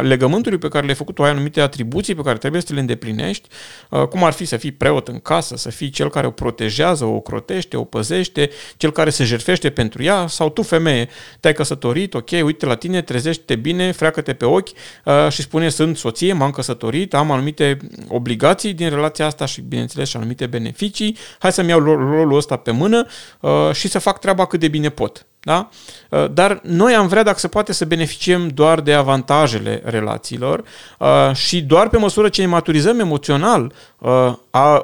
legământului 0.02 0.58
pe 0.58 0.68
care 0.68 0.84
le-ai 0.84 0.98
făcut, 0.98 1.16
tu 1.16 1.24
ai 1.24 1.30
anumite 1.30 1.62
atribuții 1.62 2.16
pe 2.16 2.22
care 2.22 2.38
trebuie 2.38 2.62
să 2.62 2.74
le 2.74 2.80
îndeplinești, 2.80 3.48
uh, 3.90 4.02
cum 4.04 4.24
ar 4.24 4.32
fi 4.32 4.46
să 4.46 4.58
fii 4.58 4.72
preot 4.72 5.08
în 5.08 5.20
casă, 5.20 5.58
să 5.58 5.70
fii 5.70 5.90
cel 5.90 6.10
care 6.10 6.28
o 6.28 6.32
protejează, 6.32 7.06
o 7.06 7.20
crotește, 7.20 7.78
o 7.78 7.84
păzește, 7.84 8.50
cel 8.78 8.92
care 8.92 9.10
se 9.10 9.24
jertfește 9.24 9.70
pentru 9.70 10.04
ea, 10.04 10.28
sau 10.28 10.50
tu, 10.50 10.62
femeie, 10.62 11.10
te-ai 11.40 11.54
căsătorit, 11.54 12.14
ok, 12.14 12.30
uite 12.44 12.66
la 12.66 12.76
tine, 12.76 13.02
trezește-te 13.02 13.56
bine, 13.56 13.92
freacă-te 13.92 14.34
pe 14.34 14.46
ochi 14.46 14.70
uh, 15.06 15.14
și 15.30 15.42
spune, 15.42 15.70
sunt 15.70 15.98
soție, 15.98 16.34
m-am 16.34 16.52
căsătorit, 16.52 17.14
am 17.14 17.32
anumite 17.32 17.78
obligații 18.08 18.74
din 18.74 18.90
relația 18.90 19.26
asta 19.26 19.46
și, 19.46 19.62
bineînțeles, 19.62 20.10
și 20.10 20.18
anumite 20.18 20.46
beneficii 20.46 20.78
beneficii, 20.90 21.18
hai 21.40 21.52
să-mi 21.52 21.70
iau 21.70 21.80
rolul 21.80 22.38
ăsta 22.38 22.56
pe 22.56 22.72
mână 22.72 23.06
uh, 23.40 23.52
și 23.74 23.88
să 23.88 24.00
fac 24.00 24.20
treaba 24.20 24.46
cât 24.46 24.60
de 24.60 24.68
bine 24.68 24.90
pot. 24.90 25.26
Da? 25.40 25.70
Uh, 26.10 26.26
dar 26.32 26.60
noi 26.64 26.94
am 26.94 27.08
vrea, 27.08 27.24
dacă 27.24 27.40
se 27.40 27.48
poate, 27.48 27.74
să 27.74 27.86
beneficiem 27.86 28.48
doar 28.48 28.82
de 28.82 28.94
avantajele 28.94 29.82
relațiilor 29.86 30.64
uh, 31.00 31.36
și 31.36 31.62
doar 31.62 31.90
pe 31.90 31.98
măsură 31.98 32.30
ce 32.30 32.42
ne 32.42 32.48
maturizăm 32.48 33.00
emoțional, 33.00 33.74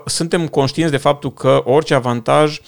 suntem 0.05 0.47
conștienți 0.47 0.91
de 0.93 0.97
faptul 0.99 1.33
că 1.33 1.61
orice 1.65 1.93
avantaj 1.93 2.59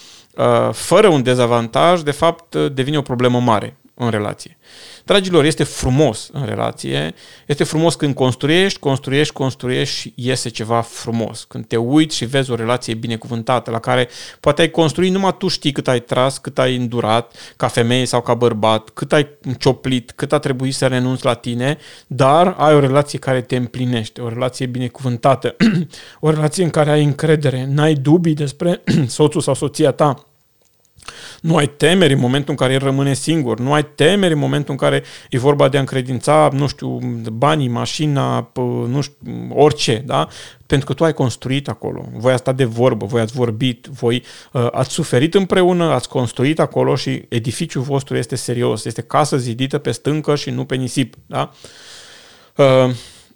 fără 0.71 1.07
un 1.07 1.23
dezavantaj, 1.23 2.01
de 2.01 2.11
fapt, 2.11 2.55
devine 2.55 2.97
o 2.97 3.01
problemă 3.01 3.39
mare 3.39 3.77
în 3.97 4.09
relație. 4.09 4.57
Dragilor, 5.05 5.45
este 5.45 5.63
frumos 5.63 6.29
în 6.31 6.45
relație, 6.45 7.13
este 7.45 7.63
frumos 7.63 7.95
când 7.95 8.13
construiești, 8.15 8.79
construiești, 8.79 9.33
construiești 9.33 9.95
și 9.95 10.13
iese 10.15 10.49
ceva 10.49 10.81
frumos. 10.81 11.43
Când 11.43 11.65
te 11.65 11.77
uiți 11.77 12.15
și 12.15 12.25
vezi 12.25 12.51
o 12.51 12.55
relație 12.55 12.93
binecuvântată 12.93 13.71
la 13.71 13.79
care 13.79 14.09
poate 14.39 14.61
ai 14.61 14.69
construit, 14.69 15.11
numai 15.11 15.35
tu 15.37 15.47
știi 15.47 15.71
cât 15.71 15.87
ai 15.87 15.99
tras, 15.99 16.37
cât 16.37 16.59
ai 16.59 16.75
îndurat, 16.75 17.53
ca 17.55 17.67
femeie 17.67 18.05
sau 18.05 18.21
ca 18.21 18.33
bărbat, 18.33 18.89
cât 18.89 19.13
ai 19.13 19.27
cioplit, 19.57 20.11
cât 20.15 20.33
a 20.33 20.39
trebuit 20.39 20.73
să 20.73 20.87
renunți 20.87 21.25
la 21.25 21.33
tine, 21.33 21.77
dar 22.07 22.55
ai 22.57 22.75
o 22.75 22.79
relație 22.79 23.19
care 23.19 23.41
te 23.41 23.55
împlinește, 23.55 24.21
o 24.21 24.29
relație 24.29 24.65
binecuvântată, 24.65 25.55
o 26.19 26.29
relație 26.29 26.63
în 26.63 26.69
care 26.69 26.91
ai 26.91 27.03
încredere, 27.03 27.67
n-ai 27.69 27.93
dubii 27.93 28.33
despre 28.33 28.83
soțul 29.07 29.41
sau 29.41 29.53
soția 29.53 29.91
ta, 29.91 30.26
Nu 31.41 31.55
ai 31.55 31.67
temeri 31.67 32.13
în 32.13 32.19
momentul 32.19 32.49
în 32.49 32.55
care 32.55 32.73
el 32.73 32.79
rămâne 32.79 33.13
singur, 33.13 33.59
nu 33.59 33.73
ai 33.73 33.85
temeri 33.95 34.33
în 34.33 34.39
momentul 34.39 34.71
în 34.71 34.77
care 34.77 35.03
e 35.29 35.37
vorba 35.37 35.67
de 35.69 35.77
a 35.77 35.79
încredința, 35.79 36.49
nu 36.53 36.67
știu, 36.67 36.99
banii, 37.33 37.67
mașina, 37.67 38.51
nu 38.87 39.01
știu, 39.01 39.15
orice, 39.49 40.03
da? 40.05 40.27
Pentru 40.65 40.87
că 40.87 40.93
tu 40.93 41.03
ai 41.03 41.13
construit 41.13 41.67
acolo, 41.67 42.05
voi 42.13 42.31
ați 42.31 42.41
stat 42.41 42.55
de 42.55 42.63
vorbă, 42.63 43.05
voi 43.05 43.21
ați 43.21 43.33
vorbit, 43.33 43.85
voi 43.85 44.23
uh, 44.51 44.67
ați 44.71 44.91
suferit 44.93 45.33
împreună, 45.33 45.83
ați 45.83 46.09
construit 46.09 46.59
acolo 46.59 46.95
și 46.95 47.25
edificiul 47.29 47.83
vostru 47.83 48.17
este 48.17 48.35
serios, 48.35 48.85
este 48.85 49.01
casă 49.01 49.37
zidită 49.37 49.77
pe 49.77 49.91
stâncă 49.91 50.35
și 50.35 50.49
nu 50.49 50.65
pe 50.65 50.75
nisip, 50.75 51.15
da? 51.25 51.51
Uh, 52.55 52.91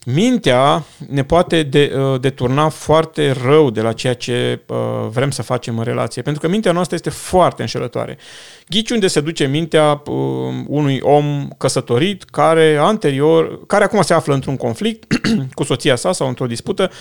mintea 0.06 0.84
ne 1.08 1.24
poate 1.24 1.64
de, 1.64 1.94
uh, 1.96 2.20
deturna 2.20 2.70
foarte 2.70 3.32
rău 3.32 3.70
de 3.70 3.82
la 3.82 3.94
ceea 3.94 4.14
ce 4.14 4.60
uh, 4.68 4.78
vrem 5.10 5.32
să 5.32 5.42
facem 5.42 5.78
în 5.78 5.84
relație, 5.84 6.22
pentru 6.22 6.42
că 6.42 6.48
mintea 6.48 6.72
noastră 6.72 6.96
este 6.96 7.10
foarte 7.10 7.62
înșelătoare. 7.62 8.18
Ghici 8.68 8.90
unde 8.90 9.08
se 9.08 9.22
duce 9.22 9.46
mintea 9.46 10.02
uh, 10.06 10.16
unui 10.68 11.00
om 11.02 11.48
căsătorit 11.58 12.24
care 12.24 12.76
anterior, 12.76 13.66
care 13.66 13.84
acum 13.84 14.02
se 14.02 14.14
află 14.14 14.34
într-un 14.34 14.58
conflict 14.58 15.14
cu 15.58 15.64
soția 15.64 15.96
sa 15.96 16.12
sau 16.12 16.28
într-o 16.28 16.48
dispută 16.48 16.92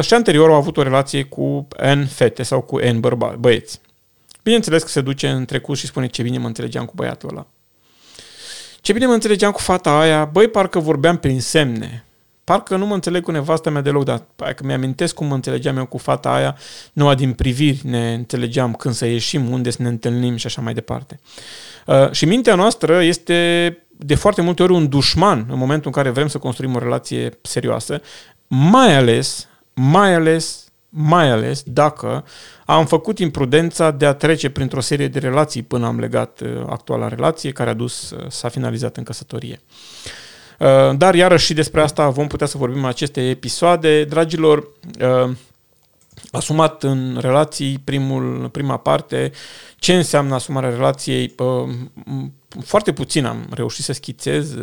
și 0.00 0.14
anterior 0.14 0.50
a 0.50 0.54
avut 0.54 0.76
o 0.76 0.82
relație 0.82 1.22
cu 1.22 1.68
N 1.94 2.06
fete 2.06 2.42
sau 2.42 2.60
cu 2.60 2.78
N 2.78 3.00
bărba, 3.00 3.34
băieți. 3.38 3.80
Bineînțeles 4.42 4.82
că 4.82 4.88
se 4.88 5.00
duce 5.00 5.28
în 5.28 5.44
trecut 5.44 5.76
și 5.76 5.86
spune 5.86 6.06
ce 6.06 6.22
bine 6.22 6.38
mă 6.38 6.46
înțelegeam 6.46 6.84
cu 6.84 6.92
băiatul 6.96 7.28
ăla. 7.28 7.46
Ce 8.80 8.92
bine 8.92 9.06
mă 9.06 9.12
înțelegeam 9.12 9.52
cu 9.52 9.60
fata 9.60 9.98
aia, 9.98 10.24
băi, 10.24 10.48
parcă 10.48 10.78
vorbeam 10.78 11.16
prin 11.16 11.40
semne 11.40 12.04
parcă 12.50 12.76
nu 12.76 12.86
mă 12.86 12.94
înțeleg 12.94 13.22
cu 13.22 13.30
nevastă 13.30 13.70
mea 13.70 13.80
deloc, 13.80 14.04
dar 14.04 14.22
că 14.36 14.64
mi-amintesc 14.64 15.14
cum 15.14 15.26
mă 15.26 15.34
înțelegeam 15.34 15.76
eu 15.76 15.86
cu 15.86 15.98
fata 15.98 16.32
aia, 16.32 16.56
numai 16.92 17.14
din 17.14 17.32
priviri 17.32 17.80
ne 17.84 18.14
înțelegeam 18.14 18.74
când 18.74 18.94
să 18.94 19.06
ieșim, 19.06 19.50
unde 19.50 19.70
să 19.70 19.82
ne 19.82 19.88
întâlnim 19.88 20.36
și 20.36 20.46
așa 20.46 20.60
mai 20.60 20.74
departe. 20.74 21.20
Uh, 21.86 22.10
și 22.10 22.24
mintea 22.24 22.54
noastră 22.54 23.02
este 23.02 23.78
de 23.90 24.14
foarte 24.14 24.42
multe 24.42 24.62
ori 24.62 24.72
un 24.72 24.88
dușman 24.88 25.46
în 25.50 25.58
momentul 25.58 25.86
în 25.86 25.92
care 25.92 26.10
vrem 26.10 26.28
să 26.28 26.38
construim 26.38 26.74
o 26.74 26.78
relație 26.78 27.38
serioasă, 27.42 28.00
mai 28.46 28.96
ales, 28.96 29.48
mai 29.74 30.14
ales 30.14 30.64
mai 30.92 31.30
ales 31.30 31.62
dacă 31.62 32.24
am 32.66 32.86
făcut 32.86 33.18
imprudența 33.18 33.90
de 33.90 34.06
a 34.06 34.12
trece 34.12 34.50
printr-o 34.50 34.80
serie 34.80 35.08
de 35.08 35.18
relații 35.18 35.62
până 35.62 35.86
am 35.86 35.98
legat 35.98 36.40
uh, 36.40 36.62
actuala 36.66 37.08
relație 37.08 37.52
care 37.52 37.70
a 37.70 37.74
dus, 37.74 38.10
uh, 38.10 38.24
s-a 38.28 38.48
finalizat 38.48 38.96
în 38.96 39.02
căsătorie. 39.02 39.60
Uh, 39.62 40.29
dar 40.96 41.14
iarăși 41.14 41.44
și 41.44 41.54
despre 41.54 41.80
asta 41.80 42.08
vom 42.08 42.26
putea 42.26 42.46
să 42.46 42.58
vorbim 42.58 42.82
în 42.82 42.88
aceste 42.88 43.28
episoade. 43.28 44.04
Dragilor, 44.04 44.58
uh, 45.00 45.30
asumat 46.30 46.82
în 46.82 47.18
relații, 47.20 47.78
primul, 47.84 48.48
prima 48.48 48.76
parte, 48.76 49.32
ce 49.78 49.96
înseamnă 49.96 50.34
asumarea 50.34 50.70
relației, 50.70 51.34
uh, 51.38 51.68
foarte 52.64 52.92
puțin 52.92 53.24
am 53.24 53.46
reușit 53.50 53.84
să 53.84 53.92
schițez, 53.92 54.54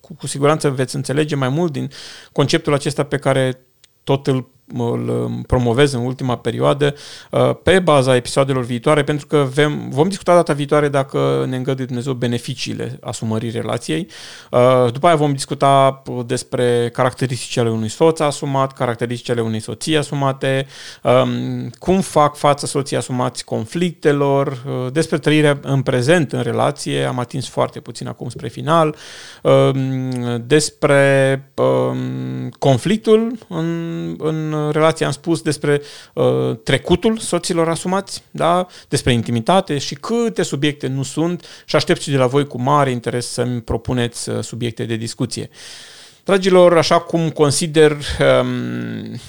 cu, 0.00 0.14
cu 0.14 0.26
siguranță 0.26 0.70
veți 0.70 0.96
înțelege 0.96 1.34
mai 1.34 1.48
mult 1.48 1.72
din 1.72 1.90
conceptul 2.32 2.72
acesta 2.72 3.02
pe 3.02 3.16
care 3.16 3.66
tot 4.04 4.26
îl 4.26 4.50
îl 4.74 5.30
promovez 5.46 5.92
în 5.92 6.04
ultima 6.04 6.36
perioadă 6.36 6.94
uh, 7.30 7.50
pe 7.62 7.78
baza 7.78 8.16
episoadelor 8.16 8.64
viitoare, 8.64 9.02
pentru 9.04 9.26
că 9.26 9.48
vom, 9.54 9.88
vom 9.88 10.08
discuta 10.08 10.34
data 10.34 10.52
viitoare 10.52 10.88
dacă 10.88 11.46
ne 11.48 11.56
îngăduie 11.56 11.86
Dumnezeu 11.86 12.12
beneficiile 12.12 12.98
asumării 13.00 13.50
relației. 13.50 14.08
Uh, 14.50 14.92
după 14.92 15.06
aia 15.06 15.16
vom 15.16 15.32
discuta 15.32 16.02
despre 16.26 16.90
caracteristicile 16.92 17.70
unui 17.70 17.88
soț 17.88 18.20
asumat, 18.20 18.72
caracteristicile 18.72 19.40
unei 19.40 19.60
soții 19.60 19.96
asumate, 19.96 20.66
um, 21.02 21.70
cum 21.78 22.00
fac 22.00 22.36
față 22.36 22.66
soții 22.66 22.96
asumați 22.96 23.44
conflictelor, 23.44 24.46
uh, 24.46 24.92
despre 24.92 25.18
trăirea 25.18 25.58
în 25.62 25.82
prezent 25.82 26.32
în 26.32 26.42
relație, 26.42 27.04
am 27.04 27.18
atins 27.18 27.48
foarte 27.48 27.80
puțin 27.80 28.08
acum 28.08 28.28
spre 28.28 28.48
final, 28.48 28.96
um, 29.42 30.42
despre 30.46 31.42
um, 31.54 32.48
conflictul 32.58 33.38
în, 33.48 34.14
în 34.18 34.52
relație 34.70 35.06
am 35.06 35.12
spus 35.12 35.42
despre 35.42 35.80
uh, 36.14 36.56
trecutul 36.64 37.18
soților 37.18 37.68
asumați, 37.68 38.22
da? 38.30 38.66
despre 38.88 39.12
intimitate 39.12 39.78
și 39.78 39.94
câte 39.94 40.42
subiecte 40.42 40.86
nu 40.86 41.02
sunt 41.02 41.44
și 41.64 41.76
aștept 41.76 42.00
și 42.00 42.10
de 42.10 42.16
la 42.16 42.26
voi 42.26 42.46
cu 42.46 42.60
mare 42.60 42.90
interes 42.90 43.26
să-mi 43.26 43.60
propuneți 43.60 44.28
uh, 44.28 44.42
subiecte 44.42 44.84
de 44.84 44.96
discuție. 44.96 45.50
Dragilor, 46.24 46.76
așa 46.76 46.98
cum 46.98 47.30
consider 47.30 47.96
um, 48.40 49.20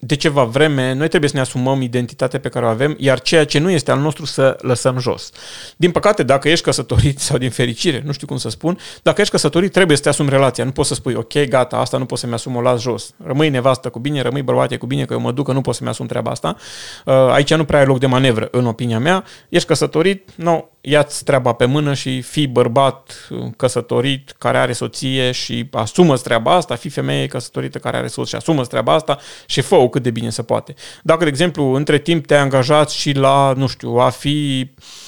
de 0.00 0.16
ceva 0.16 0.44
vreme, 0.44 0.92
noi 0.92 1.08
trebuie 1.08 1.30
să 1.30 1.36
ne 1.36 1.42
asumăm 1.42 1.80
identitatea 1.80 2.40
pe 2.40 2.48
care 2.48 2.64
o 2.64 2.68
avem, 2.68 2.94
iar 2.98 3.20
ceea 3.20 3.44
ce 3.44 3.58
nu 3.58 3.70
este 3.70 3.90
al 3.90 3.98
nostru 3.98 4.24
să 4.24 4.56
lăsăm 4.60 4.98
jos. 4.98 5.30
Din 5.76 5.90
păcate, 5.90 6.22
dacă 6.22 6.48
ești 6.48 6.64
căsătorit 6.64 7.18
sau 7.18 7.38
din 7.38 7.50
fericire, 7.50 8.02
nu 8.04 8.12
știu 8.12 8.26
cum 8.26 8.36
să 8.36 8.48
spun, 8.48 8.78
dacă 9.02 9.20
ești 9.20 9.32
căsătorit, 9.32 9.72
trebuie 9.72 9.96
să 9.96 10.02
te 10.02 10.08
asumi 10.08 10.28
relația. 10.28 10.64
Nu 10.64 10.70
poți 10.70 10.88
să 10.88 10.94
spui, 10.94 11.14
ok, 11.14 11.48
gata, 11.48 11.76
asta 11.76 11.98
nu 11.98 12.04
pot 12.04 12.18
să-mi 12.18 12.32
asum, 12.32 12.56
o 12.56 12.60
las 12.60 12.80
jos. 12.80 13.14
Rămâi 13.24 13.48
nevastă 13.48 13.88
cu 13.88 13.98
bine, 13.98 14.20
rămâi 14.20 14.42
bărbate 14.42 14.76
cu 14.76 14.86
bine, 14.86 15.04
că 15.04 15.12
eu 15.12 15.20
mă 15.20 15.32
duc, 15.32 15.46
că 15.46 15.52
nu 15.52 15.60
pot 15.60 15.74
să-mi 15.74 15.88
asum 15.88 16.06
treaba 16.06 16.30
asta. 16.30 16.56
Uh, 17.04 17.14
aici 17.14 17.54
nu 17.54 17.64
prea 17.64 17.78
ai 17.78 17.86
loc 17.86 17.98
de 17.98 18.06
manevră, 18.06 18.48
în 18.50 18.66
opinia 18.66 18.98
mea. 18.98 19.24
Ești 19.48 19.68
căsătorit, 19.68 20.28
nu, 20.34 20.70
ia-ți 20.88 21.24
treaba 21.24 21.52
pe 21.52 21.64
mână 21.64 21.94
și 21.94 22.20
fii 22.20 22.46
bărbat 22.46 23.28
căsătorit 23.56 24.34
care 24.38 24.58
are 24.58 24.72
soție 24.72 25.32
și 25.32 25.68
asumă 25.72 26.16
treaba 26.16 26.54
asta, 26.54 26.74
fii 26.74 26.90
femeie 26.90 27.26
căsătorită 27.26 27.78
care 27.78 27.96
are 27.96 28.06
soț 28.06 28.28
și 28.28 28.34
asumă 28.34 28.64
treaba 28.64 28.92
asta 28.92 29.18
și 29.46 29.60
fă 29.60 29.88
cât 29.88 30.02
de 30.02 30.10
bine 30.10 30.30
se 30.30 30.42
poate. 30.42 30.74
Dacă, 31.02 31.22
de 31.22 31.30
exemplu, 31.30 31.64
între 31.72 31.98
timp 31.98 32.26
te-ai 32.26 32.40
angajat 32.40 32.90
și 32.90 33.12
la, 33.12 33.52
nu 33.56 33.66
știu, 33.66 33.96
a 33.96 34.08
fi 34.08 34.68
Mm, 34.70 35.07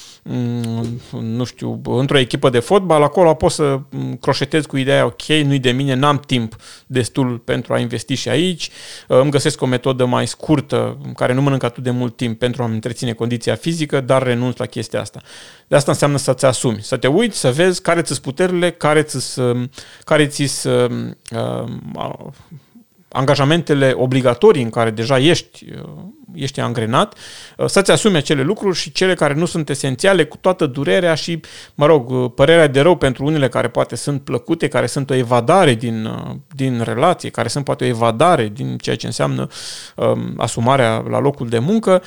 nu 1.21 1.43
știu, 1.43 1.81
într-o 1.83 2.17
echipă 2.17 2.49
de 2.49 2.59
fotbal, 2.59 3.03
acolo 3.03 3.33
poți 3.33 3.55
să 3.55 3.79
mm, 3.89 4.15
croșetezi 4.15 4.67
cu 4.67 4.77
ideea, 4.77 5.05
ok, 5.05 5.25
nu-i 5.25 5.59
de 5.59 5.71
mine, 5.71 5.93
n-am 5.93 6.17
timp 6.17 6.55
destul 6.87 7.37
pentru 7.37 7.73
a 7.73 7.79
investi 7.79 8.13
și 8.13 8.29
aici, 8.29 8.69
uh, 9.07 9.19
îmi 9.19 9.31
găsesc 9.31 9.61
o 9.61 9.65
metodă 9.65 10.05
mai 10.05 10.27
scurtă, 10.27 10.97
care 11.15 11.33
nu 11.33 11.41
mănâncă 11.41 11.65
atât 11.65 11.83
de 11.83 11.91
mult 11.91 12.15
timp 12.15 12.39
pentru 12.39 12.63
a-mi 12.63 12.73
întreține 12.73 13.13
condiția 13.13 13.55
fizică, 13.55 14.01
dar 14.01 14.23
renunț 14.23 14.57
la 14.57 14.65
chestia 14.65 14.99
asta. 14.99 15.21
De 15.67 15.75
asta 15.75 15.91
înseamnă 15.91 16.17
să-ți 16.17 16.45
asumi, 16.45 16.81
să 16.81 16.97
te 16.97 17.07
uiți, 17.07 17.39
să 17.39 17.51
vezi 17.51 17.81
care 17.81 18.01
ți 18.01 18.21
puterile, 18.21 18.71
care 18.71 19.01
ți 19.01 19.41
care 20.03 20.27
ți 20.27 20.67
uh, 20.67 21.13
angajamentele 23.09 23.93
obligatorii 23.95 24.63
în 24.63 24.69
care 24.69 24.89
deja 24.89 25.19
ești, 25.19 25.65
uh, 25.71 25.89
ești 26.33 26.59
angrenat, 26.59 27.17
uh, 27.57 27.65
să-ți 27.65 27.91
asumi 27.91 28.17
acele 28.17 28.41
lucruri 28.41 28.77
și 28.77 28.91
cele 28.91 29.13
care 29.13 29.33
nu 29.33 29.45
sunt 29.45 29.69
esențiale 29.69 30.25
cu 30.25 30.37
toată 30.37 30.65
durerea 30.65 31.13
și, 31.13 31.39
mă 31.75 31.85
rog, 31.85 32.09
uh, 32.09 32.31
părerea 32.35 32.67
de 32.67 32.81
rău 32.81 32.95
pentru 32.95 33.25
unele 33.25 33.47
care 33.47 33.67
poate 33.67 33.95
sunt 33.95 34.21
plăcute, 34.21 34.67
care 34.67 34.85
sunt 34.85 35.09
o 35.09 35.13
evadare 35.13 35.73
din, 35.73 36.09
din 36.55 36.81
relație, 36.83 37.29
care 37.29 37.47
sunt 37.47 37.65
poate 37.65 37.83
o 37.83 37.87
evadare 37.87 38.51
din 38.53 38.77
ceea 38.77 38.95
ce 38.95 39.05
înseamnă 39.05 39.47
um, 39.95 40.33
asumarea 40.37 41.03
la 41.09 41.19
locul 41.19 41.47
de 41.47 41.59
muncă, 41.59 42.03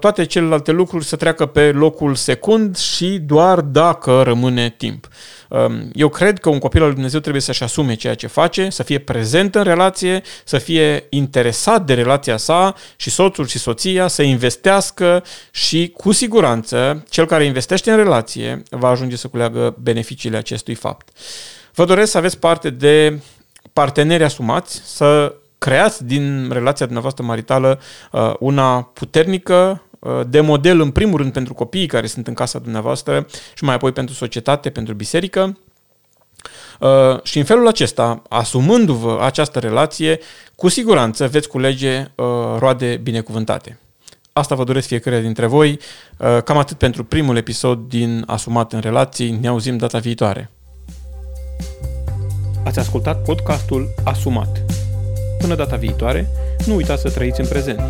toate 0.00 0.24
celelalte 0.24 0.72
lucruri 0.72 1.04
să 1.04 1.16
treacă 1.16 1.46
pe 1.46 1.70
locul 1.70 2.14
secund 2.14 2.76
și 2.76 3.18
doar 3.18 3.60
dacă 3.60 4.22
rămâne 4.22 4.74
timp. 4.76 5.08
Um, 5.48 5.90
eu 5.92 6.08
cred 6.08 6.38
că 6.38 6.48
un 6.48 6.58
copil 6.58 6.80
al 6.80 6.86
lui 6.86 6.94
Dumnezeu 6.94 7.20
trebuie 7.20 7.42
să-și 7.42 7.62
asume 7.62 7.94
ceea 7.94 8.14
ce 8.14 8.26
face, 8.26 8.68
să 8.70 8.82
fie 8.82 8.98
prezent 8.98 9.54
în 9.54 9.62
relație, 9.62 10.22
să 10.44 10.58
fie 10.58 11.06
interesat 11.08 11.86
de 11.86 11.94
relația 11.94 12.36
sa 12.36 12.74
și 12.96 13.10
soțul 13.10 13.46
și 13.46 13.57
soția 13.58 14.06
să 14.06 14.22
investească 14.22 15.24
și 15.50 15.92
cu 15.96 16.12
siguranță 16.12 17.04
cel 17.08 17.26
care 17.26 17.44
investește 17.44 17.90
în 17.90 17.96
relație 17.96 18.62
va 18.70 18.88
ajunge 18.88 19.16
să 19.16 19.28
culeagă 19.28 19.76
beneficiile 19.80 20.36
acestui 20.36 20.74
fapt. 20.74 21.08
Vă 21.74 21.84
doresc 21.84 22.10
să 22.10 22.18
aveți 22.18 22.38
parte 22.38 22.70
de 22.70 23.20
parteneri 23.72 24.24
asumați, 24.24 24.80
să 24.84 25.34
creați 25.58 26.04
din 26.04 26.50
relația 26.52 26.84
dumneavoastră 26.84 27.24
maritală 27.24 27.80
uh, 28.12 28.32
una 28.38 28.82
puternică, 28.82 29.82
Uh, 29.98 30.20
de 30.28 30.40
model 30.40 30.80
în 30.80 30.90
primul 30.90 31.16
rând 31.16 31.32
pentru 31.32 31.54
copiii 31.54 31.86
care 31.86 32.06
sunt 32.06 32.26
în 32.26 32.34
casa 32.34 32.58
dumneavoastră 32.58 33.26
și 33.54 33.64
mai 33.64 33.74
apoi 33.74 33.92
pentru 33.92 34.14
societate, 34.14 34.70
pentru 34.70 34.94
biserică. 34.94 35.58
Uh, 36.78 37.22
și 37.22 37.38
în 37.38 37.44
felul 37.44 37.68
acesta, 37.68 38.22
asumându-vă 38.28 39.18
această 39.22 39.58
relație, 39.58 40.18
cu 40.54 40.68
siguranță 40.68 41.26
veți 41.26 41.48
culege 41.48 42.06
uh, 42.14 42.24
roade 42.58 43.00
binecuvântate. 43.02 43.78
Asta 44.32 44.54
vă 44.54 44.64
doresc 44.64 44.86
fiecare 44.86 45.20
dintre 45.20 45.46
voi. 45.46 45.78
Cam 46.44 46.58
atât 46.58 46.78
pentru 46.78 47.04
primul 47.04 47.36
episod 47.36 47.78
din 47.88 48.22
Asumat 48.26 48.72
în 48.72 48.80
relații. 48.80 49.38
Ne 49.40 49.48
auzim 49.48 49.76
data 49.76 49.98
viitoare. 49.98 50.50
Ați 52.64 52.78
ascultat 52.78 53.22
podcastul 53.22 53.88
Asumat. 54.04 54.62
Până 55.38 55.54
data 55.54 55.76
viitoare, 55.76 56.28
nu 56.66 56.74
uitați 56.74 57.02
să 57.02 57.10
trăiți 57.10 57.40
în 57.40 57.46
prezent 57.46 57.80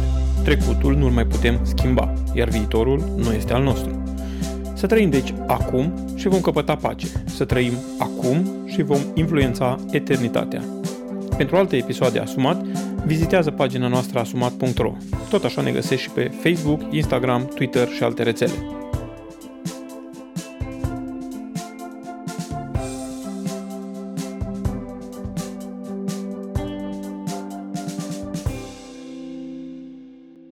trecutul 0.48 0.96
nu-l 0.96 1.10
mai 1.10 1.26
putem 1.26 1.60
schimba, 1.62 2.12
iar 2.32 2.48
viitorul 2.48 3.12
nu 3.16 3.32
este 3.32 3.52
al 3.52 3.62
nostru. 3.62 4.07
Să 4.78 4.86
trăim 4.86 5.10
deci 5.10 5.34
acum 5.46 5.92
și 6.14 6.28
vom 6.28 6.40
căpăta 6.40 6.76
pace. 6.76 7.06
Să 7.24 7.44
trăim 7.44 7.72
acum 7.98 8.66
și 8.66 8.82
vom 8.82 8.98
influența 9.14 9.78
eternitatea. 9.90 10.62
Pentru 11.36 11.56
alte 11.56 11.76
episoade 11.76 12.18
Asumat, 12.18 12.62
vizitează 13.04 13.50
pagina 13.50 13.88
noastră 13.88 14.18
asumat.ro. 14.18 14.92
Tot 15.28 15.44
așa 15.44 15.62
ne 15.62 15.70
găsești 15.70 16.02
și 16.04 16.10
pe 16.10 16.30
Facebook, 16.42 16.80
Instagram, 16.90 17.50
Twitter 17.54 17.88
și 17.88 18.02
alte 18.02 18.22
rețele. 18.22 18.52